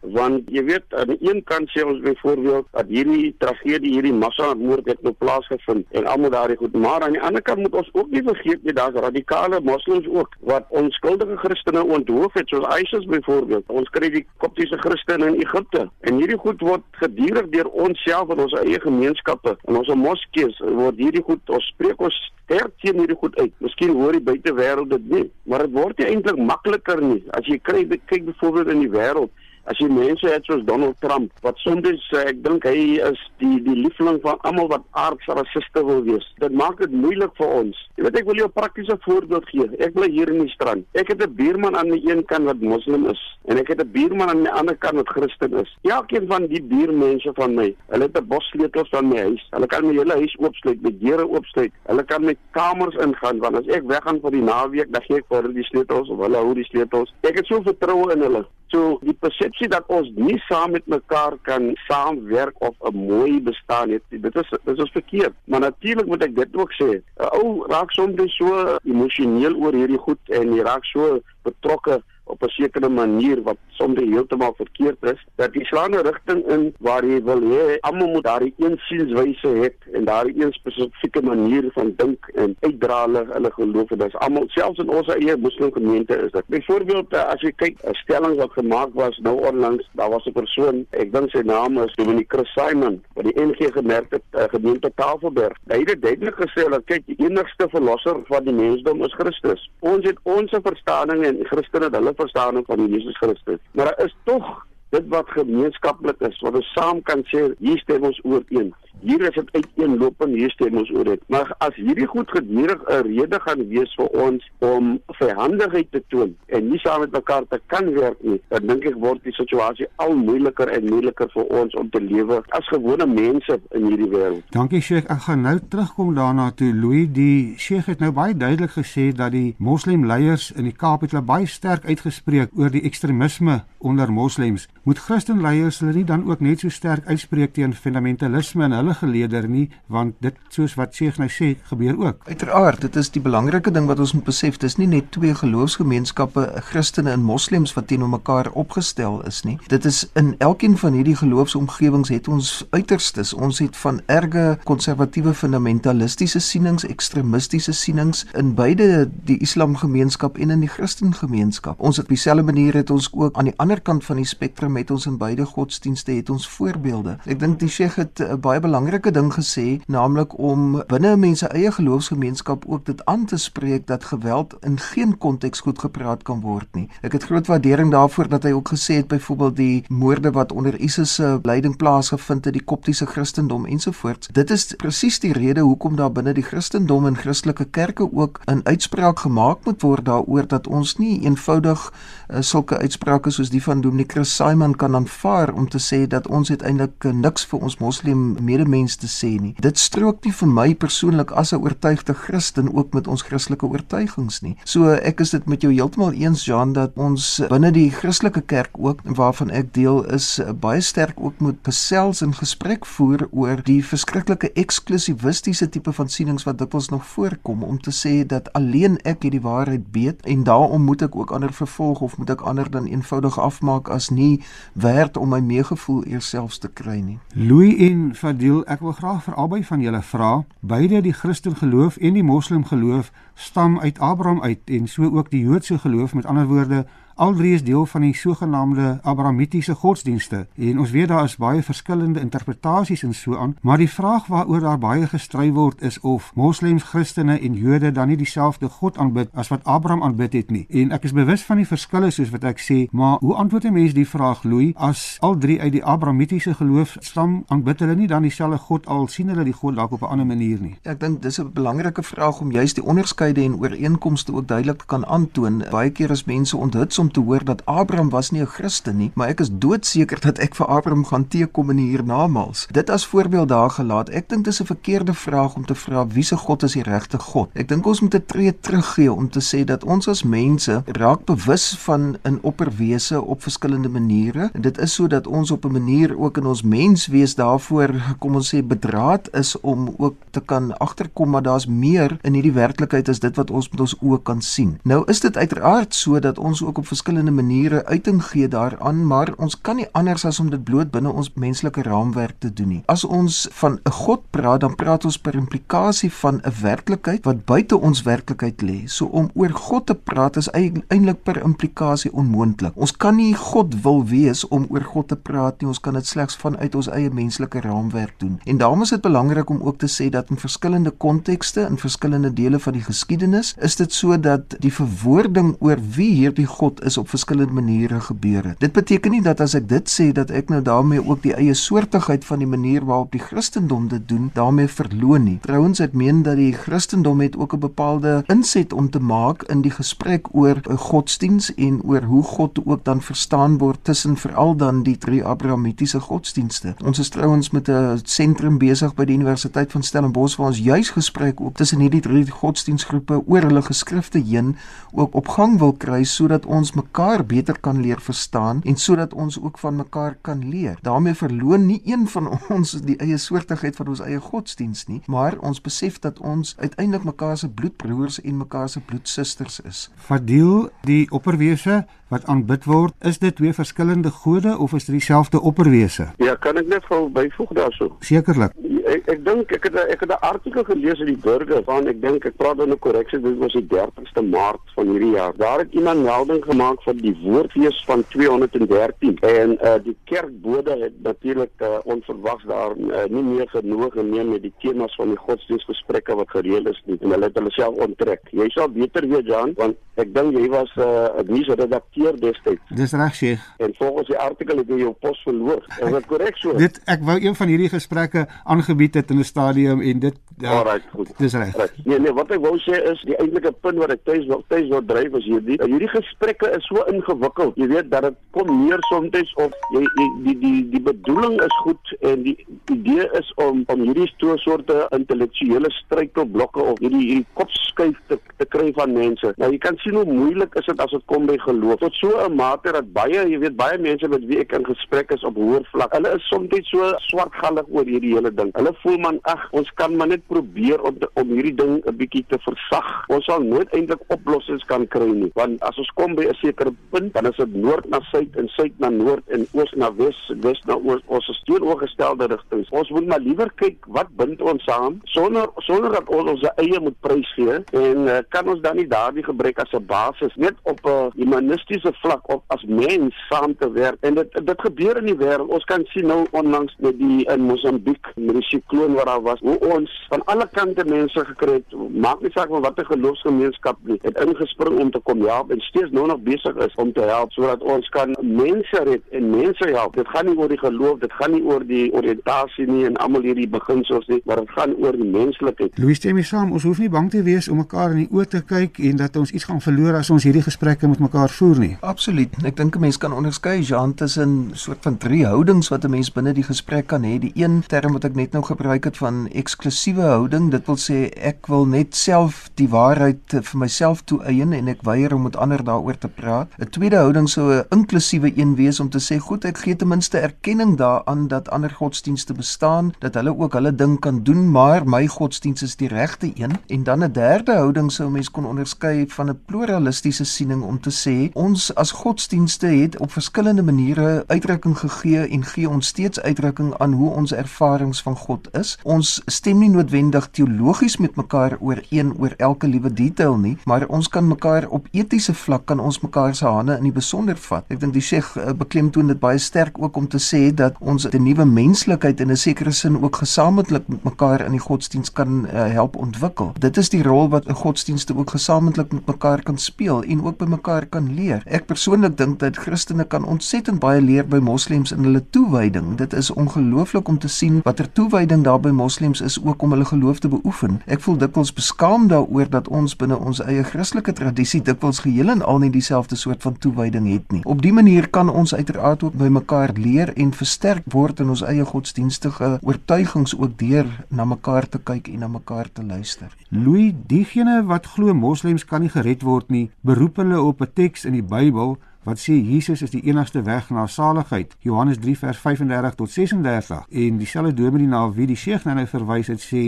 want 0.00 0.48
jy 0.52 0.62
weet 0.64 0.94
aan 0.94 1.10
die 1.12 1.18
een 1.30 1.42
kant 1.44 1.70
sê 1.72 1.84
ons 1.86 2.00
byvoorbeeld 2.04 2.66
dat 2.76 2.90
hierdie 2.92 3.34
tragedie 3.42 3.92
hierdie 3.94 4.14
massamoord 4.14 4.86
het 4.90 5.02
nou 5.02 5.12
plaasgevind 5.18 5.86
en 5.98 6.06
almal 6.06 6.30
daardie 6.30 6.56
goed. 6.56 6.74
Maar 6.76 7.06
aan 7.06 7.16
die 7.16 7.22
ander 7.22 7.42
kant 7.42 7.58
moet 7.64 7.74
ons 7.74 7.88
ook 7.92 8.10
nie 8.10 8.22
vergeet 8.26 8.62
nie 8.62 8.74
daar's 8.76 8.98
radikale 9.06 9.60
moslems 9.60 10.06
ook 10.08 10.36
wat 10.50 10.66
onskuldige 10.68 11.36
Christene 11.42 11.84
onthoof 11.84 12.34
het 12.38 12.48
soos 12.48 12.68
ISIS 12.80 13.06
byvoorbeeld. 13.10 13.64
Ons 13.66 13.90
kry 13.94 14.10
die 14.10 14.26
koptiese 14.42 14.78
Christene 14.84 15.32
in 15.32 15.40
Egipte. 15.42 15.88
En 16.00 16.20
hierdie 16.20 16.38
goed 16.38 16.60
word 16.60 16.84
gedurig 17.02 17.50
deur 17.54 17.70
ons 17.86 18.02
self 18.04 18.30
in 18.34 18.44
ons 18.46 18.58
eie 18.62 18.80
gemeenskappe 18.80 19.56
en 19.66 19.80
ons 19.82 19.94
moskees 19.94 20.60
word 20.62 21.00
hierdie 21.00 21.24
goed 21.26 21.56
ons 21.56 21.72
spreek 21.74 22.00
ons 22.00 22.20
sterk 22.44 22.74
teen 22.82 23.00
hierdie 23.02 23.18
goed 23.18 23.38
uit. 23.40 23.52
Miskien 23.64 23.96
hoor 23.96 24.14
die 24.14 24.26
buitewêreld 24.30 24.92
dit 24.94 25.10
nie 25.16 25.26
maar 25.46 25.64
dit 25.66 25.74
word 25.74 25.98
nie 25.98 26.08
eintlik 26.10 26.38
makliker 26.42 27.00
nie. 27.02 27.20
As 27.38 27.46
jy 27.48 27.58
kry 27.62 27.84
kyk 28.10 28.26
byvoorbeeld 28.30 28.72
in 28.74 28.84
die 28.84 28.92
wêreld 28.92 29.32
as 29.70 29.78
jy 29.82 29.88
mense 29.90 30.28
het 30.30 30.44
soos 30.44 30.64
Donald 30.68 30.96
Trump 31.00 31.32
wat 31.46 31.58
soms 31.62 32.04
uh, 32.14 32.22
ek 32.30 32.42
dink 32.44 32.66
hy 32.68 32.98
is 33.10 33.20
die 33.42 33.58
die 33.66 33.76
liefling 33.76 34.20
van 34.24 34.38
almal 34.48 34.68
wat 34.72 34.84
aardse 34.92 35.36
rassiste 35.38 35.82
wil 35.86 36.02
wees. 36.06 36.26
Dit 36.42 36.54
maak 36.56 36.78
dit 36.82 36.92
moeilik 36.92 37.32
vir 37.40 37.54
ons. 37.60 37.82
Jy 37.96 38.06
weet 38.06 38.18
ek 38.20 38.28
wil 38.28 38.40
jou 38.40 38.48
'n 38.48 38.58
praktiese 38.60 38.96
voorbeeld 39.06 39.48
gee. 39.50 39.68
Ek 39.78 39.94
bly 39.94 40.10
hier 40.10 40.30
in 40.32 40.44
die 40.44 40.52
strand. 40.54 40.86
Ek 40.94 41.08
het 41.08 41.22
'n 41.22 41.34
buurman 41.34 41.76
aan 41.76 41.90
die 41.90 42.02
een 42.10 42.24
kant 42.24 42.44
wat 42.44 42.60
moslim 42.60 43.06
is 43.10 43.22
en 43.46 43.58
ek 43.58 43.68
het 43.68 43.80
'n 43.82 43.90
buurman 43.92 44.28
aan 44.28 44.42
die 44.42 44.52
ander 44.52 44.76
kant 44.76 44.94
wat 44.94 45.08
Christen 45.08 45.54
is. 45.62 45.76
Elkeen 45.82 46.26
van 46.26 46.46
die 46.46 46.62
buurmense 46.62 47.30
van 47.34 47.54
my, 47.54 47.74
hulle 47.88 48.02
het 48.02 48.18
'n 48.18 48.26
bos 48.26 48.44
sleutels 48.50 48.88
van 48.88 49.08
my 49.08 49.18
huis. 49.18 49.46
Hulle 49.50 49.66
kan 49.66 49.86
my 49.86 49.92
hele 49.92 50.14
huis 50.14 50.36
oopsluit, 50.38 50.82
my 50.82 50.92
deure 50.98 51.26
oopsluit. 51.28 51.72
Hulle 51.86 52.04
kan 52.04 52.24
my 52.24 52.36
kamers 52.50 52.94
ingaan 52.94 53.38
want 53.38 53.56
as 53.56 53.66
ek 53.66 53.82
weggaan 53.86 54.20
vir 54.20 54.30
die 54.30 54.42
naweek, 54.42 54.92
dan 54.92 55.02
gee 55.02 55.16
ek 55.16 55.24
vir 55.28 55.42
hulle 55.42 55.54
die 55.54 55.68
sleutels 55.70 56.08
of 56.08 56.18
hulle 56.18 56.36
hou 56.36 56.54
die 56.54 56.64
sleutels. 56.64 57.12
Ek 57.22 57.36
het 57.36 57.46
so 57.46 57.62
vertroue 57.62 58.12
in 58.12 58.22
hulle. 58.22 58.46
So 58.72 58.98
die 59.06 59.14
persepsie 59.14 59.68
dat 59.70 59.86
ons 59.92 60.08
nie 60.14 60.38
saam 60.48 60.72
met 60.74 60.86
mekaar 60.90 61.36
kan 61.46 61.70
saamwerk 61.86 62.54
of 62.58 62.74
'n 62.80 62.96
mooi 62.96 63.42
bestaan 63.42 63.90
het, 63.90 64.02
dit 64.08 64.36
is 64.36 64.48
dit 64.64 64.78
is 64.78 64.90
verkeerd. 64.90 65.34
Maar 65.44 65.60
natuurlik 65.60 66.06
moet 66.06 66.22
ek 66.22 66.36
dit 66.36 66.56
ook 66.56 66.72
sê. 66.72 66.90
'n 66.98 67.02
Ou 67.16 67.66
raak 67.68 67.90
soms 67.90 68.36
so 68.36 68.76
emosioneel 68.84 69.54
oor 69.56 69.72
hierdie 69.72 69.98
goed 69.98 70.18
en 70.28 70.54
jy 70.54 70.62
raak 70.62 70.84
so 70.84 71.20
betrokke 71.42 72.02
op 72.26 72.42
'n 72.42 72.48
sekere 72.48 72.88
manier 72.88 73.42
wat 73.42 73.56
soms 73.68 74.00
heeltemal 74.00 74.54
verkeerd 74.56 75.00
is, 75.00 75.20
dat 75.34 75.54
jy 75.54 75.64
slaan 75.64 75.94
'n 75.94 76.06
rigting 76.06 76.46
in 76.46 76.74
waar 76.78 77.04
jy 77.04 77.22
wil 77.22 77.40
hê 77.40 77.78
almal 77.80 78.08
moet 78.08 78.24
daardie 78.24 78.54
een 78.58 78.76
sienswyse 78.88 79.48
hê 79.48 79.68
en 79.92 80.04
daardie 80.04 80.42
een 80.42 80.52
spesifieke 80.52 81.22
manier 81.22 81.70
van 81.72 81.92
dink 81.96 82.30
en 82.34 82.56
uitdra 82.60 83.04
hulle 83.04 83.26
hulle 83.32 83.50
geloof 83.52 83.90
en 83.90 83.98
dis 83.98 84.16
almal 84.16 84.44
selfs 84.48 84.78
in 84.78 84.88
ons 84.88 85.08
eie 85.14 85.36
moslim 85.36 85.72
gemeente 85.72 86.16
is 86.24 86.32
dit. 86.32 86.46
Byvoorbeeld 86.46 87.12
eh, 87.12 87.24
as 87.34 87.40
jy 87.40 87.52
kyk 87.56 87.76
'n 87.82 87.94
stelling 87.94 88.36
wat 88.36 88.52
gemaak 88.52 88.94
was 88.94 89.18
nou 89.18 89.36
onlangs, 89.50 89.88
daar 89.92 90.10
was 90.10 90.26
'n 90.26 90.32
persoon, 90.32 90.86
ek 90.90 91.12
dink 91.12 91.30
sy 91.30 91.42
naam 91.44 91.78
is 91.78 91.94
Dominic 91.94 92.32
Chris 92.32 92.52
Simon, 92.52 93.02
wat 93.14 93.24
die 93.24 93.40
NG 93.40 93.72
gemerk 93.72 94.10
het 94.10 94.22
uh, 94.32 94.48
gemeente 94.50 94.90
Tafelberg. 94.94 95.56
Hy 95.68 95.78
het 95.84 96.02
duidelik 96.02 96.36
gesê 96.40 96.68
dat 96.70 96.84
kyk 96.90 97.06
die 97.06 97.18
enigste 97.26 97.68
verlosser 97.68 98.20
van 98.30 98.44
die 98.44 98.54
mensdom 98.54 99.04
is 99.04 99.14
Christus. 99.18 99.70
Ons 99.80 100.06
het 100.08 100.18
ons 100.22 100.50
verstaaning 100.62 101.24
en 101.26 101.42
Christene 101.50 101.90
hulle 101.92 102.14
verstaaning 102.16 102.66
van 102.66 102.86
Jesus 102.88 103.16
Christus. 103.16 103.58
Maar 103.72 103.84
daar 103.84 104.04
is 104.04 104.16
tog 104.24 104.66
dit 104.88 105.08
wat 105.08 105.28
gemeenskaplik 105.28 106.20
is, 106.20 106.40
wat 106.40 106.54
ons 106.54 106.72
saam 106.72 107.02
kan 107.02 107.24
sê, 107.32 107.48
hier 107.58 107.78
stem 107.78 108.04
ons 108.08 108.20
ooreen. 108.24 108.74
Hier 109.00 109.20
is 109.20 109.34
dit 109.34 109.50
uiteenlopend 109.52 110.34
hier 110.34 110.50
stem 110.50 110.78
ons 110.80 110.90
oor 110.90 111.04
dit. 111.04 111.22
Maar 111.32 111.52
as 111.64 111.74
hierdie 111.76 112.06
goed 112.06 112.30
gedurig 112.30 112.80
'n 112.88 113.02
rede 113.06 113.40
gaan 113.40 113.68
wees 113.68 113.94
vir 113.94 114.06
ons 114.06 114.50
om 114.58 114.98
verhandigheid 115.06 115.90
te 115.90 116.02
toon 116.08 116.34
en 116.46 116.68
nie 116.68 116.78
saam 116.78 117.00
met 117.00 117.12
mekaar 117.12 117.44
te 117.48 117.60
kan 117.66 117.92
werk 117.92 118.22
nie, 118.22 118.40
dan 118.48 118.66
dink 118.66 118.84
ek 118.84 118.94
word 118.94 119.22
die 119.22 119.32
situasie 119.32 119.86
al 119.96 120.14
moeiliker 120.16 120.68
en 120.68 120.88
moeiliker 120.88 121.28
vir 121.32 121.44
ons 121.44 121.74
om 121.74 121.90
te 121.90 122.00
lewe 122.00 122.42
as 122.48 122.68
gewone 122.68 123.06
mense 123.06 123.60
in 123.70 123.86
hierdie 123.86 124.10
wêreld. 124.10 124.42
Dankie 124.50 124.80
Sheikh. 124.80 125.10
Ek 125.10 125.20
gaan 125.20 125.40
nou 125.40 125.58
terugkom 125.68 126.14
daarna 126.14 126.50
toe 126.50 126.72
Louis 126.74 127.08
die 127.12 127.54
Sheikh 127.58 127.86
het 127.86 128.00
nou 128.00 128.12
baie 128.12 128.34
duidelik 128.34 128.70
gesê 128.70 129.12
dat 129.12 129.32
die 129.32 129.54
moslimleiers 129.58 130.52
in 130.56 130.64
die 130.64 130.76
Kaap 130.76 131.00
het 131.00 131.14
baie 131.26 131.46
sterk 131.46 131.84
uitgespreek 131.84 132.50
oor 132.56 132.70
die 132.70 132.82
ekstremisme 132.82 133.64
onder 133.78 134.12
moslems. 134.12 134.68
Moet 134.82 134.98
Christenleiers 134.98 135.80
hulle 135.80 135.92
nie 135.92 136.04
dan 136.04 136.24
ook 136.30 136.40
net 136.40 136.60
so 136.60 136.68
sterk 136.68 137.06
uitspreek 137.06 137.52
teen 137.52 137.74
fundamentalisme 137.74 138.64
en 138.64 138.72
hulle 138.72 138.85
geleerder 138.94 139.48
nie, 139.48 139.70
want 139.86 140.14
dit 140.20 140.34
soos 140.48 140.74
wat 140.74 140.94
Sheikh 140.94 141.18
nou 141.18 141.28
sê, 141.28 141.56
gebeur 141.70 141.98
ook. 141.98 142.22
Uiteraard, 142.26 142.80
dit 142.80 142.96
is 142.96 143.10
die 143.10 143.22
belangrike 143.22 143.70
ding 143.70 143.86
wat 143.86 143.98
ons 143.98 144.12
moet 144.12 144.24
besef, 144.24 144.58
dis 144.58 144.76
nie 144.76 144.86
net 144.86 145.10
twee 145.10 145.34
geloofsgemeenskappe, 145.34 146.46
Christene 146.70 147.10
en 147.10 147.22
moslems 147.22 147.74
wat 147.74 147.86
teenoor 147.86 148.08
mekaar 148.08 148.50
opgestel 148.52 149.22
is 149.26 149.42
nie. 149.44 149.58
Dit 149.68 149.84
is 149.84 150.04
in 150.14 150.34
elkeen 150.38 150.76
van 150.78 150.92
hierdie 150.92 151.16
geloofsomgewings 151.16 152.08
het 152.08 152.28
ons 152.28 152.66
uiterstes. 152.70 153.32
Ons 153.34 153.58
het 153.58 153.76
van 153.76 154.00
erge 154.06 154.58
konservatiewe 154.64 155.34
fundamentalistiese 155.34 156.40
sienings, 156.40 156.86
ekstremistiese 156.86 157.72
sienings 157.72 158.24
in 158.34 158.54
beide 158.54 159.08
die 159.28 159.38
Islamgemeenskap 159.44 160.38
en 160.38 160.50
in 160.54 160.64
die 160.64 160.70
Christengemeenskap. 160.70 161.80
Ons 161.80 161.98
op 161.98 162.08
dieselfde 162.08 162.46
manier 162.46 162.74
het 162.74 162.90
ons 162.90 163.08
ook 163.12 163.36
aan 163.36 163.50
die 163.50 163.56
ander 163.62 163.80
kant 163.80 164.04
van 164.04 164.20
die 164.20 164.28
spektrum 164.28 164.72
met 164.72 164.90
ons 164.90 165.06
in 165.06 165.18
beide 165.18 165.44
godsdienste 165.44 166.12
het 166.12 166.30
ons 166.30 166.48
voorbeelde. 166.48 167.18
Ek 167.26 167.40
dink 167.40 167.60
die 167.60 167.68
Sheikh 167.68 167.96
het 167.96 168.20
'n 168.20 168.40
baie 168.40 168.60
belangrike 168.60 168.75
ding 169.12 169.32
gesê, 169.32 169.80
naamlik 169.86 170.38
om 170.38 170.82
binne 170.86 171.16
mense 171.16 171.46
eie 171.48 171.70
geloofsgemeenskap 171.72 172.64
ook 172.66 172.84
dit 172.86 173.04
aan 173.04 173.24
te 173.24 173.36
spreek 173.36 173.86
dat 173.86 174.04
geweld 174.04 174.54
in 174.60 174.78
geen 174.78 175.18
konteks 175.18 175.60
goed 175.60 175.78
gepraat 175.78 176.22
kan 176.22 176.40
word 176.40 176.68
nie. 176.74 176.88
Ek 177.02 177.12
het 177.12 177.22
groot 177.22 177.46
waardering 177.46 177.90
daarvoor 177.90 178.28
dat 178.28 178.42
hy 178.42 178.52
ook 178.52 178.68
gesê 178.68 179.00
het 179.00 179.08
byvoorbeeld 179.08 179.56
die 179.56 179.84
moorde 179.88 180.30
wat 180.30 180.52
onder 180.52 180.78
ISIS 180.78 181.14
se 181.14 181.38
leiding 181.42 181.76
plaasgevind 181.76 182.44
het, 182.44 182.52
die 182.52 182.64
Koptiese 182.64 183.06
Christendom 183.06 183.66
ensovoorts. 183.66 184.28
Dit 184.32 184.50
is 184.50 184.74
presies 184.76 185.18
die 185.20 185.32
rede 185.32 185.60
hoekom 185.60 185.96
daar 185.96 186.12
binne 186.12 186.34
die 186.36 186.44
Christendom 186.44 187.06
en 187.06 187.16
Christelike 187.16 187.64
kerke 187.64 188.08
ook 188.12 188.40
'n 188.46 188.60
uitspraak 188.64 189.18
gemaak 189.18 189.64
moet 189.64 189.82
word 189.82 190.04
daaroor 190.04 190.46
dat 190.46 190.66
ons 190.66 190.96
nie 190.96 191.20
eenvoudig 191.22 191.92
uh, 192.28 192.40
sulke 192.40 192.78
uitsprake 192.78 193.30
soos 193.30 193.50
die 193.50 193.62
van 193.62 193.80
Dominee 193.80 194.06
Chris 194.08 194.36
Simon 194.36 194.76
kan 194.76 194.94
aanvaar 194.94 195.52
om 195.52 195.68
te 195.68 195.78
sê 195.78 196.06
dat 196.06 196.28
ons 196.28 196.50
uiteindelik 196.50 197.04
niks 197.12 197.46
vir 197.46 197.60
ons 197.60 197.78
moslim 197.78 198.36
medemens 198.66 198.96
te 198.96 199.06
sê 199.06 199.36
nie. 199.40 199.54
Dit 199.62 199.78
strook 199.78 200.24
nie 200.24 200.32
vir 200.34 200.48
my 200.48 200.74
persoonlik 200.74 201.30
as 201.30 201.52
'n 201.52 201.62
oortuigde 201.62 202.14
Christen 202.14 202.74
ook 202.74 202.92
met 202.92 203.06
ons 203.06 203.22
Christelike 203.22 203.66
oortuigings 203.66 204.40
nie. 204.42 204.56
So 204.64 204.90
ek 204.90 205.20
is 205.20 205.30
dit 205.30 205.46
met 205.46 205.62
jou 205.62 205.72
heeltemal 205.72 206.12
eens 206.12 206.44
Jean 206.44 206.72
dat 206.72 206.92
ons 206.96 207.42
binne 207.48 207.70
die 207.72 207.90
Christelike 207.90 208.40
kerk 208.40 208.70
ook 208.72 209.00
waarvan 209.04 209.50
ek 209.50 209.74
deel 209.74 210.04
is 210.04 210.40
baie 210.60 210.80
sterk 210.80 211.14
ook 211.16 211.38
moet 211.40 211.56
gesels 211.62 212.22
en 212.22 212.34
gesprek 212.34 212.86
voer 212.86 213.28
oor 213.30 213.62
die 213.62 213.84
verskriklike 213.84 214.52
eksklusivistiese 214.52 215.68
tipe 215.68 215.92
van 215.92 216.08
sienings 216.08 216.44
wat 216.44 216.58
dikwels 216.58 216.88
nog 216.88 217.06
voorkom 217.06 217.62
om 217.62 217.78
te 217.80 217.90
sê 217.90 218.26
dat 218.26 218.52
alleen 218.52 218.98
ek 219.04 219.22
hierdie 219.22 219.40
waarheid 219.40 219.84
weet 219.92 220.26
en 220.26 220.44
daarom 220.44 220.82
moet 220.82 221.02
ek 221.02 221.16
ook 221.16 221.30
ander 221.30 221.52
vervolg 221.52 222.00
of 222.00 222.18
moet 222.18 222.30
ek 222.30 222.40
ander 222.40 222.70
dan 222.70 222.86
eenvoudig 222.86 223.38
afmaak 223.38 223.88
as 223.88 224.10
nie 224.10 224.42
werd 224.72 225.16
om 225.16 225.28
my 225.28 225.40
meegevoel 225.40 226.04
eerselfs 226.04 226.58
te 226.58 226.68
kry 226.68 227.00
nie. 227.00 227.18
Louis 227.34 227.76
en 227.76 228.14
Fadil, 228.46 228.62
ek 228.70 228.78
wil 228.80 228.92
graag 228.94 229.24
vir 229.24 229.34
albei 229.34 229.58
van 229.66 229.80
julle 229.82 230.00
vra, 230.06 230.44
beide 230.62 231.00
die 231.02 231.12
Christen 231.12 231.56
geloof 231.58 231.96
en 231.98 232.14
die 232.14 232.22
Moslem 232.22 232.62
geloof 232.64 233.08
stam 233.34 233.80
uit 233.82 233.98
Abraham 233.98 234.38
uit 234.42 234.70
en 234.70 234.86
so 234.86 235.02
ook 235.02 235.32
die 235.32 235.40
Joodse 235.42 235.78
geloof 235.82 236.14
met 236.14 236.28
ander 236.30 236.46
woorde 236.46 236.84
Al 237.18 237.34
drie 237.34 237.54
is 237.54 237.62
deel 237.64 237.86
van 237.86 238.00
die 238.04 238.14
sogenaamde 238.14 238.98
Abrahamitiese 239.02 239.74
godsdienste 239.74 240.46
en 240.54 240.78
ons 240.78 240.90
weet 240.92 241.08
daar 241.08 241.24
is 241.24 241.36
baie 241.40 241.62
verskillende 241.64 242.20
interpretasies 242.20 243.02
en 243.02 243.14
so 243.14 243.36
aan, 243.36 243.54
maar 243.62 243.80
die 243.80 243.88
vraag 243.88 244.26
waaroor 244.26 244.60
daar 244.60 244.78
baie 244.78 245.06
gestry 245.08 245.48
word 245.52 245.80
is 245.82 245.96
of 246.00 246.26
moslems, 246.34 246.82
Christene 246.82 247.38
en 247.40 247.54
Jode 247.56 247.92
dan 247.92 248.12
nie 248.12 248.18
dieselfde 248.20 248.68
God 248.68 248.98
aanbid 248.98 249.32
as 249.32 249.48
wat 249.48 249.64
Abraham 249.64 250.02
aanbid 250.02 250.32
het 250.32 250.50
nie. 250.50 250.66
En 250.68 250.92
ek 250.92 251.08
is 251.08 251.14
bewus 251.16 251.44
van 251.48 251.56
die 251.56 251.64
verskille 251.70 252.10
soos 252.12 252.34
wat 252.34 252.44
ek 252.44 252.60
sê, 252.60 252.76
maar 252.92 253.16
hoe 253.24 253.32
antwoord 253.34 253.64
'n 253.64 253.72
mens 253.72 253.94
die 253.94 254.08
vraag 254.08 254.44
Louis 254.44 254.74
as 254.76 255.16
al 255.20 255.38
drie 255.38 255.60
uit 255.60 255.72
die 255.72 255.84
Abrahamitiese 255.84 256.54
geloof 256.54 256.96
stam, 257.00 257.44
aanbid 257.48 257.80
hulle 257.80 257.96
nie 257.96 258.06
dan 258.12 258.22
dieselfde 258.28 258.58
God 258.58 258.86
al 258.86 259.08
sien 259.08 259.28
hulle 259.28 259.44
die 259.44 259.56
God 259.56 259.76
dalk 259.76 259.92
op 259.92 260.02
'n 260.02 260.12
ander 260.12 260.26
manier 260.26 260.60
nie? 260.60 260.76
Ek 260.82 261.00
dink 261.00 261.22
dis 261.22 261.40
'n 261.40 261.52
belangrike 261.52 262.02
vraag 262.02 262.40
om 262.40 262.52
juist 262.52 262.74
die 262.74 262.84
onderskeide 262.84 263.40
en 263.40 263.56
ooreenkomste 263.56 264.34
ook 264.34 264.46
duidelik 264.46 264.82
kan 264.86 265.06
aantoon. 265.06 265.64
Baie 265.70 265.90
keer 265.90 266.10
is 266.10 266.24
mense 266.24 266.56
onthuts 266.56 266.98
om 266.98 267.05
te 267.10 267.20
hoor 267.20 267.44
dat 267.44 267.64
Abraham 267.64 268.08
was 268.10 268.30
nie 268.30 268.40
'n 268.40 268.46
Christen 268.46 268.96
nie, 268.96 269.10
maar 269.14 269.28
ek 269.28 269.40
is 269.40 269.50
doodseker 269.52 270.20
dat 270.20 270.38
ek 270.38 270.54
vir 270.54 270.66
Abraham 270.66 271.04
gaan 271.04 271.28
teekom 271.28 271.70
in 271.70 271.76
hiernamaals. 271.76 272.66
Dit 272.70 272.90
as 272.90 273.06
voorbeeld 273.06 273.48
daar 273.48 273.70
gelaat. 273.70 274.08
Ek 274.08 274.28
dink 274.28 274.44
dis 274.44 274.60
'n 274.60 274.66
verkeerde 274.66 275.14
vraag 275.14 275.54
om 275.54 275.66
te 275.66 275.74
vra 275.74 276.06
wie 276.06 276.22
se 276.22 276.36
God 276.36 276.62
is 276.62 276.72
die 276.72 276.82
regte 276.82 277.18
God. 277.18 277.48
Ek 277.52 277.68
dink 277.68 277.86
ons 277.86 278.00
moet 278.00 278.14
'n 278.14 278.24
tree 278.26 278.60
teruggee 278.60 279.12
om 279.12 279.30
te 279.30 279.40
sê 279.40 279.64
dat 279.64 279.84
ons 279.84 280.08
as 280.08 280.22
mense 280.22 280.82
raak 280.86 281.24
bewus 281.24 281.76
van 281.78 282.16
'n 282.24 282.38
opperwese 282.42 283.22
op 283.22 283.42
verskillende 283.42 283.88
maniere. 283.88 284.50
En 284.52 284.60
dit 284.60 284.78
is 284.78 284.94
sodat 284.94 285.26
ons 285.26 285.50
op 285.50 285.64
'n 285.64 285.72
manier 285.72 286.18
ook 286.18 286.36
in 286.36 286.46
ons 286.46 286.62
menswees 286.62 287.34
daarvoor 287.34 288.16
kom 288.18 288.34
ons 288.34 288.54
sê 288.54 288.62
bedraad 288.66 289.28
is 289.34 289.60
om 289.60 289.94
ook 289.96 290.14
te 290.30 290.40
kan 290.40 290.78
agterkom 290.78 291.30
maar 291.30 291.42
daar's 291.42 291.66
meer 291.66 292.18
in 292.22 292.32
hierdie 292.32 292.52
werklikheid 292.52 293.08
as 293.08 293.20
dit 293.20 293.36
wat 293.36 293.50
ons 293.50 293.68
met 293.68 293.80
ons 293.80 293.96
oë 294.02 294.22
kan 294.22 294.42
sien. 294.42 294.78
Nou 294.82 295.02
is 295.06 295.20
dit 295.20 295.36
uiteraard 295.36 295.94
so 295.94 296.18
dat 296.20 296.38
ons 296.38 296.62
ook 296.64 296.78
op 296.78 296.86
verskillende 296.96 297.30
maniere 297.30 297.84
uiting 297.84 298.22
gee 298.24 298.48
daaraan, 298.48 299.02
maar 299.06 299.28
ons 299.36 299.60
kan 299.60 299.76
nie 299.76 299.86
anders 299.92 300.24
as 300.24 300.38
om 300.40 300.48
dit 300.50 300.62
bloot 300.64 300.88
binne 300.94 301.10
ons 301.12 301.28
menslike 301.36 301.82
raamwerk 301.84 302.38
te 302.40 302.48
doen 302.48 302.70
nie. 302.72 302.82
As 302.88 303.04
ons 303.04 303.48
van 303.58 303.78
'n 303.84 303.92
God 303.92 304.22
praat, 304.30 304.60
dan 304.60 304.74
praat 304.74 305.04
ons 305.04 305.18
per 305.18 305.34
implikasie 305.34 306.10
van 306.12 306.40
'n 306.40 306.52
werklikheid 306.62 307.24
wat 307.24 307.44
buite 307.44 307.80
ons 307.80 308.02
werklikheid 308.02 308.62
lê. 308.62 308.88
So 308.88 309.06
om 309.06 309.30
oor 309.34 309.50
God 309.50 309.86
te 309.86 309.94
praat 309.94 310.36
is 310.36 310.48
eintlik 310.50 311.22
per 311.22 311.42
implikasie 311.42 312.12
onmoontlik. 312.12 312.72
Ons 312.74 312.96
kan 312.96 313.16
nie 313.16 313.34
God 313.34 313.82
wil 313.82 314.04
wees 314.04 314.48
om 314.48 314.66
oor 314.70 314.84
God 314.84 315.08
te 315.08 315.16
praat 315.16 315.60
nie. 315.60 315.68
Ons 315.68 315.80
kan 315.80 315.94
dit 315.94 316.06
slegs 316.06 316.36
vanuit 316.36 316.74
ons 316.74 316.88
eie 316.88 317.10
menslike 317.10 317.60
raamwerk 317.60 318.14
doen. 318.18 318.40
En 318.44 318.56
daarom 318.56 318.82
is 318.82 318.90
dit 318.90 319.00
belangrik 319.00 319.50
om 319.50 319.60
ook 319.60 319.78
te 319.78 319.88
sê 319.88 320.08
dat 320.08 320.30
in 320.30 320.38
verskillende 320.38 320.90
kontekste, 320.90 321.60
in 321.60 321.78
verskillende 321.78 322.32
dele 322.32 322.58
van 322.58 322.72
die 322.72 322.82
geskiedenis, 322.82 323.54
is 323.58 323.76
dit 323.76 323.92
so 323.92 324.20
dat 324.20 324.56
die 324.58 324.72
verwoording 324.72 325.56
oor 325.58 325.76
wie 325.96 326.12
hierdie 326.14 326.46
God 326.46 326.84
is 326.86 326.98
op 326.98 327.08
verskillende 327.08 327.52
maniere 327.52 328.00
gebeur 328.00 328.44
het. 328.44 328.60
Dit 328.60 328.72
beteken 328.72 329.10
nie 329.10 329.22
dat 329.22 329.40
as 329.40 329.54
ek 329.58 329.68
dit 329.68 329.90
sê 329.90 330.12
dat 330.14 330.30
ek 330.30 330.48
nou 330.52 330.62
daarmee 330.62 331.02
ook 331.02 331.22
die 331.22 331.34
eie 331.34 331.54
soortigheid 331.54 332.24
van 332.24 332.38
die 332.38 332.48
manier 332.48 332.84
waarop 332.86 333.12
die 333.12 333.22
Christendom 333.22 333.88
dit 333.88 334.08
doen, 334.08 334.30
daarmee 334.34 334.68
verloon 334.70 335.24
nie. 335.26 335.38
Trouwens 335.42 335.82
ek 335.82 335.96
meen 335.98 336.22
dat 336.22 336.38
die 336.38 336.52
Christendom 336.54 337.20
het 337.20 337.36
ook 337.36 337.54
'n 337.54 337.64
bepaalde 337.66 338.22
inset 338.26 338.72
om 338.72 338.90
te 338.90 339.00
maak 339.00 339.42
in 339.42 339.62
die 339.62 339.70
gesprek 339.70 340.28
oor 340.32 340.60
'n 340.70 340.76
godsdiens 340.76 341.54
en 341.54 341.82
oor 341.82 342.02
hoe 342.02 342.22
God 342.22 342.58
ook 342.64 342.84
dan 342.84 343.02
verstaan 343.02 343.58
word 343.58 343.78
tussen 343.82 344.16
veral 344.16 344.56
dan 344.56 344.82
die 344.82 344.98
drie 344.98 345.24
Abrahamitiese 345.24 346.00
godsdienste. 346.00 346.74
Ons 346.84 346.98
is 346.98 347.08
trouwens 347.08 347.50
met 347.50 347.68
'n 347.68 347.98
sentrum 348.02 348.58
besig 348.58 348.94
by 348.94 349.04
die 349.04 349.14
Universiteit 349.14 349.72
van 349.72 349.82
Stellenbosch 349.82 350.36
waar 350.36 350.46
ons 350.46 350.58
juis 350.58 350.90
gespreek 350.90 351.40
ook 351.40 351.54
tussen 351.56 351.80
hierdie 351.80 352.00
drie 352.00 352.30
godsdiensgroepe 352.30 353.22
oor 353.26 353.42
hulle 353.42 353.62
geskrifte 353.62 354.18
heen 354.18 354.56
ook 354.92 355.14
op 355.14 355.28
gang 355.28 355.58
wil 355.58 355.72
kry 355.72 356.04
sodat 356.04 356.46
ons 356.46 356.72
mekaar 356.76 357.24
beter 357.26 357.58
kan 357.60 357.80
leer 357.80 358.00
verstaan 358.00 358.60
en 358.64 358.76
sodat 358.76 359.14
ons 359.14 359.40
ook 359.40 359.58
van 359.58 359.76
mekaar 359.76 360.16
kan 360.20 360.48
leer. 360.48 360.78
daarmee 360.82 361.14
verloon 361.14 361.66
nie 361.66 361.80
een 361.84 362.08
van 362.08 362.28
ons 362.48 362.72
die 362.84 362.96
eie 362.96 363.18
soortigheid 363.18 363.76
van 363.76 363.88
ons 363.88 364.00
eie 364.04 364.20
godsdiens 364.20 364.86
nie, 364.86 365.00
maar 365.06 365.38
ons 365.38 365.60
besef 365.60 365.98
dat 365.98 366.18
ons 366.18 366.54
uiteindelik 366.58 367.04
mekaar 367.04 367.36
se 367.36 367.48
bloedbroers 367.48 368.20
en 368.20 368.36
mekaar 368.36 368.68
se 368.68 368.80
bloedsusters 368.80 369.60
is. 369.60 369.90
Fadil, 369.96 370.68
die 370.84 371.06
opperwese 371.10 371.84
wat 372.08 372.26
aanbid 372.30 372.64
word, 372.64 372.94
is 373.00 373.18
dit 373.18 373.34
twee 373.36 373.52
verskillende 373.52 374.10
gode 374.10 374.58
of 374.58 374.72
is 374.72 374.84
dit 374.86 374.94
dieselfde 374.94 375.40
opperwese? 375.40 376.06
Ja, 376.22 376.36
kan 376.38 376.58
ek 376.60 376.68
net 376.70 376.84
gou 376.86 377.06
byvoeg 377.10 377.54
daarso? 377.58 377.90
Sekerlik. 378.06 378.54
Ek 378.86 379.08
ek 379.10 379.24
dink 379.26 379.50
ek 379.50 379.64
het 379.66 379.78
ek 379.82 380.04
het 380.04 380.12
'n 380.14 380.22
artikel 380.22 380.62
gelees 380.64 381.00
in 381.02 381.10
die 381.10 381.18
Burger 381.18 381.62
van 381.66 381.88
ek 381.90 382.00
dink 382.00 382.24
ek 382.24 382.36
praat 382.36 382.58
dan 382.58 382.70
'n 382.70 382.78
korreksie 382.78 383.18
dit 383.20 383.38
was 383.38 383.52
die 383.52 383.66
30ste 383.66 384.22
Maart 384.22 384.62
van 384.74 384.86
hierdie 384.88 385.16
jaar. 385.18 385.32
Daar 385.36 385.58
het 385.58 385.72
iemand 385.72 386.02
melding 386.02 386.44
gemaak 386.44 386.82
van 386.82 386.96
die 386.96 387.16
woordfees 387.22 387.82
van 387.86 388.04
213 388.08 389.18
en 389.18 389.58
uh 389.62 389.74
die 389.82 389.96
kerkbode 390.04 390.78
het 390.78 391.02
natuurlik 391.02 391.50
uh, 391.58 391.78
onverwags 391.84 392.44
daar 392.46 392.76
uh, 392.76 393.04
nie 393.08 393.22
meer 393.22 393.48
genoeg 393.48 393.92
geneem 393.92 394.30
met 394.30 394.42
die 394.42 394.54
temas 394.58 394.94
van 394.94 395.08
die 395.08 395.18
godsdienstgesprekke 395.18 396.14
wat 396.14 396.30
gereël 396.30 396.66
is 396.66 396.82
nie 396.84 396.98
en 397.00 397.10
hulle 397.10 397.24
het 397.24 397.34
hulle 397.34 397.50
self 397.50 397.74
onttrek. 397.74 398.22
Jy 398.30 398.48
sal 398.48 398.68
beter 398.68 399.08
weet 399.08 399.26
Jan 399.26 399.52
want 399.56 399.76
ek 399.94 400.14
dink 400.14 400.38
jy 400.38 400.48
was 400.48 400.70
'n 400.76 400.80
uh, 400.80 401.26
nuusredakteur 401.26 401.95
keer 401.96 402.20
destyds. 402.20 402.76
Dis 402.76 402.94
reg, 403.00 403.14
Sheikh. 403.14 403.48
En 403.64 403.74
volgens 403.78 404.12
die 404.12 404.18
artikel 404.20 404.62
het 404.62 404.70
jy 404.72 404.82
jou 404.84 404.92
pos 405.00 405.22
verloor. 405.24 405.64
Is 405.80 405.96
dit 405.96 406.06
korrek 406.12 406.38
so? 406.42 406.54
Dit 406.60 406.80
ek 406.92 407.04
wou 407.08 407.18
een 407.20 407.36
van 407.38 407.52
hierdie 407.52 407.72
gesprekke 407.72 408.26
aangebied 408.44 409.00
het 409.00 409.10
in 409.10 409.24
'n 409.24 409.30
stadium 409.32 409.80
en 409.80 410.04
dit 410.06 410.22
ja, 410.38 410.50
Alright, 410.50 410.84
goed. 410.92 411.08
Dis 411.16 411.32
reg. 411.32 411.54
Nee, 411.84 411.98
nee, 411.98 412.12
wat 412.12 412.30
ek 412.34 412.42
wou 412.44 412.58
sê 412.60 412.76
is 412.90 413.00
die 413.08 413.16
eintlike 413.16 413.54
punt 413.64 413.78
wat 413.80 413.94
ek 413.94 414.02
tuis 414.04 414.26
wil 414.28 414.42
tuis 414.52 414.66
wil 414.68 414.82
dryf 414.84 415.14
is 415.16 415.24
hierdie 415.24 415.56
hierdie 415.62 415.88
gesprekke 415.88 416.50
is 416.56 416.66
so 416.68 416.82
ingewikkeld. 416.92 417.56
Jy 417.56 417.68
weet 417.70 417.88
dat 417.90 418.04
dit 418.04 418.18
kom 418.36 418.50
meer 418.66 418.82
soms 418.90 419.32
of 419.40 419.54
jy, 419.72 419.80
jy 419.80 420.08
die 420.26 420.34
die 420.42 420.60
die 420.74 420.82
bedoeling 420.90 421.38
is 421.40 421.56
goed 421.64 421.94
en 422.10 422.26
die 422.26 422.36
idee 422.74 423.08
is 423.16 423.30
om 423.40 423.62
om 423.72 423.86
hierdie 423.88 424.10
soorte 424.44 424.86
intellektuele 424.92 425.70
struikelblokke 425.78 426.60
of 426.60 426.84
hierdie 426.84 427.06
hierdie 427.06 427.26
kopskuif 427.40 427.96
te 428.10 428.20
te 428.36 428.48
kry 428.52 428.68
van 428.76 428.92
mense. 428.92 429.32
Nou 429.40 429.48
jy 429.54 429.60
kan 429.62 429.80
sien 429.80 429.96
hoe 429.96 430.04
moeilik 430.04 430.52
is 430.60 430.68
dit 430.68 430.84
as 430.84 430.92
dit 430.92 431.06
kom 431.08 431.24
by 431.30 431.38
geloof 431.46 431.85
tot 431.86 431.94
so 431.94 432.10
'n 432.26 432.34
mate 432.34 432.72
dat 432.72 432.92
baie, 432.92 433.20
jy 433.30 433.38
weet, 433.38 433.56
baie 433.56 433.78
mense 433.78 434.08
met 434.08 434.24
wie 434.26 434.40
ek 434.42 434.52
in 434.52 434.64
gesprek 434.66 435.12
is 435.14 435.24
op 435.24 435.36
hoër 435.38 435.62
vlak, 435.70 435.92
hulle 435.94 436.14
is 436.16 436.28
soms 436.28 436.50
net 436.50 436.66
so 436.66 436.82
swartgallig 437.06 437.66
oor 437.70 437.86
hierdie 437.86 438.14
hele 438.14 438.32
ding. 438.34 438.50
Hulle 438.58 438.72
voel 438.82 438.98
man, 438.98 439.18
ag, 439.22 439.46
ons 439.52 439.70
kan 439.78 439.96
maar 439.96 440.08
net 440.08 440.26
probeer 440.26 440.82
om 440.82 440.96
om 441.14 441.28
hierdie 441.30 441.54
ding 441.54 441.82
'n 441.86 441.96
bietjie 441.96 442.24
te 442.28 442.38
versag. 442.42 442.88
Ons 443.08 443.24
sal 443.24 443.40
nooit 443.40 443.70
eintlik 443.70 444.02
oplossings 444.08 444.64
kan 444.64 444.86
kry 444.88 445.06
nie, 445.06 445.30
want 445.34 445.62
as 445.62 445.78
ons 445.78 445.90
kom 445.94 446.14
by 446.14 446.26
'n 446.26 446.34
sekere 446.34 446.74
punt, 446.90 447.14
dan 447.14 447.26
is 447.26 447.36
dit 447.36 447.54
noord 447.54 447.88
na 447.88 448.00
suid 448.10 448.36
en 448.36 448.48
suid 448.48 448.72
na 448.78 448.88
noord 448.88 449.22
en 449.28 449.46
oos 449.52 449.72
na 449.76 449.92
wes, 449.92 450.18
wes 450.42 450.60
na 450.66 450.74
oos. 450.74 451.02
Ons 451.06 451.28
is 451.28 451.42
teenoorgestelde 451.44 452.26
rigtings. 452.26 452.68
Ons 452.70 452.90
moet 452.90 453.06
maar 453.06 453.20
liewer 453.20 453.50
kyk 453.54 453.78
wat 453.86 454.08
bind 454.16 454.42
ons 454.42 454.64
saam 454.64 455.00
sonder 455.04 455.46
sonder 455.56 455.92
dat 455.92 456.08
ons 456.08 456.30
ons 456.30 456.48
eie 456.56 456.80
moet 456.80 457.00
prys 457.00 457.32
gee 457.34 457.62
en 457.72 458.08
uh, 458.08 458.18
kan 458.28 458.48
ons 458.48 458.60
dan 458.60 458.76
nie 458.76 458.88
daardie 458.88 459.24
gebruik 459.24 459.58
as 459.58 459.72
'n 459.72 459.86
basis 459.86 460.34
net 460.36 460.54
op 460.62 460.80
'n 460.84 460.88
uh, 460.88 461.06
humanistiese 461.14 461.75
etiese 461.76 461.92
vlak 462.00 462.28
of 462.32 462.42
as 462.46 462.64
mens 462.64 463.14
saam 463.28 463.54
te 463.58 463.70
werk. 463.72 463.96
En 464.00 464.14
dit 464.14 464.38
dit 464.44 464.60
gebeur 464.60 464.96
in 464.96 465.08
die 465.10 465.16
wêreld. 465.16 465.52
Ons 465.52 465.64
kan 465.64 465.84
sien 465.92 466.06
nou 466.06 466.24
onlangs 466.30 466.74
met 466.78 466.98
die 466.98 467.24
in 467.32 467.40
Mosambiek 467.40 468.12
met 468.14 468.34
die 468.34 468.46
sikloon 468.50 468.94
wat 468.94 469.06
daar 469.06 469.22
was 469.22 469.40
hoe 469.40 469.58
ons 469.58 469.92
van 470.08 470.24
alle 470.32 470.48
kante 470.52 470.84
mense 470.88 471.24
gekry 471.30 471.58
het. 471.60 471.76
Maak 471.92 472.22
nie 472.24 472.32
saak 472.34 472.48
watter 472.48 472.86
geloofsgemeenskap 472.88 473.78
nie 473.88 473.98
het 474.02 474.20
ingespring 474.22 474.80
om 474.80 474.90
te 474.90 475.00
kom 475.08 475.24
help 475.26 475.50
en 475.50 475.60
steeds 475.68 475.92
nou 475.92 476.06
nog 476.06 476.22
besig 476.26 476.56
is 476.64 476.74
om 476.82 476.92
te 476.92 477.04
help 477.06 477.32
sodat 477.32 477.62
ons 477.62 477.88
kan 477.94 478.14
mense 478.20 478.82
red 478.88 479.02
en 479.10 479.30
mense 479.30 479.70
help. 479.72 479.96
Dit 479.96 480.08
gaan 480.14 480.30
nie 480.30 480.36
oor 480.36 480.52
die 480.52 480.60
geloof 480.60 481.00
dit 481.04 481.12
gaan 481.20 481.34
nie 481.36 481.44
oor 481.44 481.66
die 481.66 481.86
oriëntasie 481.92 482.68
nie 482.70 482.86
en 482.88 482.98
almal 483.04 483.26
hierdie 483.26 483.48
beginsels 483.50 484.06
nie 484.12 484.20
maar 484.24 484.42
dit 484.42 484.54
gaan 484.56 484.76
oor 484.82 484.96
die 484.96 485.10
menslikheid. 485.10 485.78
Louis 485.82 486.00
stem 486.00 486.16
mee 486.18 486.26
saam? 486.26 486.52
Ons 486.56 486.66
hoef 486.68 486.80
nie 486.82 486.90
bang 486.92 487.10
te 487.12 487.22
wees 487.26 487.50
om 487.52 487.60
mekaar 487.60 487.94
in 487.96 488.04
die 488.06 488.10
oë 488.12 488.28
te 488.36 488.42
kyk 488.46 488.80
en 488.90 489.00
dat 489.02 489.16
ons 489.20 489.32
iets 489.32 489.48
gaan 489.48 489.60
verloor 489.62 490.00
as 490.00 490.10
ons 490.14 490.24
hierdie 490.26 490.44
gesprekke 490.44 490.88
met 490.88 491.02
mekaar 491.02 491.32
voer 491.32 491.58
nie 491.60 491.65
nie. 491.66 491.76
Absoluut. 491.80 492.32
Ek 492.44 492.56
dink 492.56 492.76
'n 492.76 492.80
mens 492.80 492.98
kan 492.98 493.12
onderskei 493.12 493.60
Jean 493.60 493.94
tussen 493.94 494.50
soort 494.54 494.82
van 494.82 494.96
drie 494.96 495.26
houdings 495.26 495.68
wat 495.68 495.84
'n 495.84 495.90
mens 495.90 496.12
binne 496.12 496.32
die 496.32 496.42
gesprek 496.42 496.86
kan 496.86 497.02
hê. 497.02 497.18
Die 497.18 497.32
een 497.34 497.62
term 497.66 497.92
wat 497.92 498.04
ek 498.04 498.14
net 498.14 498.32
nou 498.32 498.44
gebruik 498.44 498.84
het 498.84 498.96
van 498.96 499.28
eksklusiewe 499.28 500.02
houding, 500.02 500.50
dit 500.50 500.66
wil 500.66 500.76
sê 500.76 501.10
ek 501.16 501.46
wil 501.46 501.66
net 501.66 501.96
self 501.96 502.50
die 502.54 502.68
waarheid 502.68 503.20
vir 503.42 503.58
myself 503.58 504.02
toeëien 504.04 504.52
en 504.52 504.68
ek 504.68 504.82
weier 504.82 505.14
om 505.14 505.22
met 505.22 505.36
ander 505.36 505.64
daaroor 505.64 505.98
te 505.98 506.08
praat. 506.08 506.48
'n 506.58 506.70
Tweede 506.70 506.96
houding 506.96 507.28
sou 507.28 507.52
'n 507.52 507.64
inklusiewe 507.70 508.32
een 508.38 508.54
wees 508.54 508.80
om 508.80 508.88
te 508.88 508.98
sê 508.98 509.18
goed, 509.18 509.44
ek 509.44 509.58
gee 509.58 509.76
ten 509.76 509.88
minste 509.88 510.18
erkenning 510.18 510.76
daaraan 510.76 511.28
dat 511.28 511.50
ander 511.50 511.70
godsdienste 511.70 512.32
bestaan, 512.32 512.92
dat 512.98 513.14
hulle 513.14 513.38
ook 513.38 513.52
hulle 513.52 513.74
ding 513.74 514.00
kan 514.00 514.22
doen, 514.22 514.50
maar 514.50 514.88
my 514.88 515.06
godsdienst 515.06 515.62
is 515.62 515.76
die 515.76 515.88
regte 515.88 516.32
een. 516.34 516.52
En 516.66 516.82
dan 516.82 517.04
'n 517.04 517.12
derde 517.12 517.52
houding 517.52 517.92
sou 517.92 518.10
mens 518.10 518.30
kon 518.30 518.46
onderskei 518.46 519.06
van 519.08 519.28
'n 519.30 519.40
pluralistiese 519.46 520.24
siening 520.24 520.62
om 520.62 520.80
te 520.80 520.90
sê 520.90 521.32
ons 521.32 521.55
ons 521.56 521.70
as 521.80 521.90
godsdienste 521.96 522.68
het 522.68 522.98
op 523.00 523.12
verskillende 523.14 523.62
maniere 523.64 524.24
uitdrukking 524.28 524.74
gegee 524.78 525.22
en 525.32 525.44
gee 525.44 525.68
ons 525.68 525.86
steeds 525.86 526.20
uitdrukking 526.20 526.74
aan 526.84 526.92
hoe 526.92 527.10
ons 527.10 527.32
ervarings 527.32 528.02
van 528.04 528.16
God 528.16 528.48
is. 528.58 528.74
Ons 528.84 529.22
stem 529.32 529.62
nie 529.62 529.70
noodwendig 529.72 530.26
teologies 530.36 530.98
met 531.00 531.16
mekaar 531.16 531.56
ooreen 531.60 532.10
oor 532.20 532.34
elke 532.36 532.68
liewe 532.68 532.92
detail 532.92 533.38
nie, 533.40 533.54
maar 533.64 533.86
ons 533.88 534.10
kan 534.12 534.28
mekaar 534.28 534.66
op 534.68 534.90
etiese 534.92 535.32
vlak 535.34 535.64
kan 535.70 535.80
ons 535.80 536.00
mekaar 536.02 536.34
se 536.36 536.44
hande 536.44 536.76
in 536.76 536.90
die 536.90 536.92
besonder 536.92 537.40
vat. 537.46 537.64
Ek 537.72 537.80
dink 537.80 537.96
die 537.96 538.04
Sheikh 538.04 538.34
uh, 538.36 538.52
beklemtoon 538.52 539.08
dit 539.14 539.20
baie 539.22 539.40
sterk 539.40 539.80
ook 539.80 539.96
om 539.96 540.10
te 540.12 540.20
sê 540.20 540.50
dat 540.52 540.76
ons 540.80 541.08
'n 541.08 541.22
nuwe 541.22 541.48
menslikheid 541.48 542.20
in 542.20 542.30
'n 542.30 542.36
sekere 542.36 542.72
sin 542.72 543.00
ook 543.02 543.16
gesamentlik 543.24 543.88
met 543.88 544.04
mekaar 544.04 544.44
in 544.44 544.52
die 544.52 544.66
godsdiens 544.68 545.12
kan 545.12 545.46
uh, 545.46 545.72
help 545.72 545.96
ontwikkel. 545.96 546.52
Dit 546.58 546.76
is 546.76 546.92
die 546.92 547.02
rol 547.02 547.28
wat 547.28 547.48
'n 547.48 547.56
godsdienste 547.64 548.16
ook 548.16 548.30
gesamentlik 548.30 548.92
met 548.92 549.06
mekaar 549.06 549.42
kan 549.42 549.58
speel 549.58 550.02
en 550.02 550.24
ook 550.24 550.36
by 550.36 550.44
mekaar 550.44 550.86
kan 550.86 551.14
leer. 551.14 551.45
Ek 551.46 551.68
persoonlik 551.70 552.16
dink 552.18 552.40
dat 552.42 552.56
Christene 552.58 553.04
kan 553.06 553.22
ontsettend 553.22 553.78
baie 553.78 554.00
leer 554.02 554.24
by 554.26 554.40
moslems 554.42 554.90
in 554.90 555.04
hulle 555.06 555.20
toewyding. 555.30 555.92
Dit 556.00 556.12
is 556.12 556.32
ongelooflik 556.34 557.06
om 557.08 557.20
te 557.22 557.28
sien 557.30 557.60
watter 557.62 557.86
toewyding 557.92 558.42
daar 558.42 558.58
by 558.60 558.72
moslems 558.74 559.20
is 559.22 559.36
ook 559.44 559.62
om 559.62 559.70
hulle 559.70 559.86
geloof 559.86 560.18
te 560.18 560.28
beoefen. 560.32 560.80
Ek 560.90 561.04
voel 561.04 561.20
dikwels 561.20 561.52
beskaam 561.54 562.08
daaroor 562.10 562.50
dat 562.50 562.66
ons 562.68 562.96
binne 562.98 563.18
ons 563.18 563.38
eie 563.44 563.62
Christelike 563.62 564.16
tradisie 564.18 564.58
dikwels 564.62 565.04
geheel 565.04 565.30
en 565.36 565.44
al 565.46 565.62
nie 565.62 565.70
dieselfde 565.70 566.18
soort 566.18 566.42
van 566.42 566.56
toewyding 566.58 567.06
het 567.12 567.30
nie. 567.30 567.44
Op 567.46 567.62
dië 567.62 567.78
manier 567.78 568.10
kan 568.10 568.32
ons 568.32 568.54
uiteraard 568.54 569.06
ook 569.06 569.14
by 569.14 569.30
mekaar 569.30 569.76
leer 569.78 570.10
en 570.16 570.34
versterk 570.34 570.82
word 570.90 571.22
in 571.22 571.30
ons 571.30 571.44
eie 571.46 571.64
godsdienstige 571.64 572.56
oortuigings 572.58 573.36
ook 573.38 573.54
deur 573.62 573.86
na 574.08 574.26
mekaar 574.26 574.66
te 574.66 574.82
kyk 574.82 575.12
en 575.14 575.22
na 575.22 575.30
mekaar 575.30 575.70
te 575.70 575.86
luister. 575.86 576.34
Louis, 576.50 576.90
diegene 577.06 577.62
wat 577.70 577.86
glo 577.94 578.14
moslems 578.14 578.66
kan 578.66 578.82
nie 578.82 578.90
gered 578.90 579.22
word 579.22 579.48
nie, 579.50 579.70
beroep 579.86 580.18
hulle 580.18 580.42
op 580.42 580.60
'n 580.62 580.74
teks 580.74 581.04
in 581.04 581.12
die 581.12 581.22
Bybel 581.36 581.76
wat 582.06 582.20
sê 582.22 582.36
Jesus 582.38 582.84
is 582.86 582.92
die 582.92 583.02
enigste 583.08 583.42
weg 583.42 583.70
na 583.74 583.86
saligheid. 583.90 584.54
Johannes 584.62 585.00
3 585.02 585.16
vers 585.18 585.38
35 585.42 585.94
tot 585.98 586.10
36. 586.10 586.84
En 586.90 587.16
dieselfde 587.18 587.54
dominee 587.54 587.90
na 587.90 588.04
wie 588.14 588.28
die 588.30 588.38
Sheikh 588.38 588.64
nou 588.68 588.84
verwys 588.86 589.30
het 589.32 589.42
sê, 589.42 589.64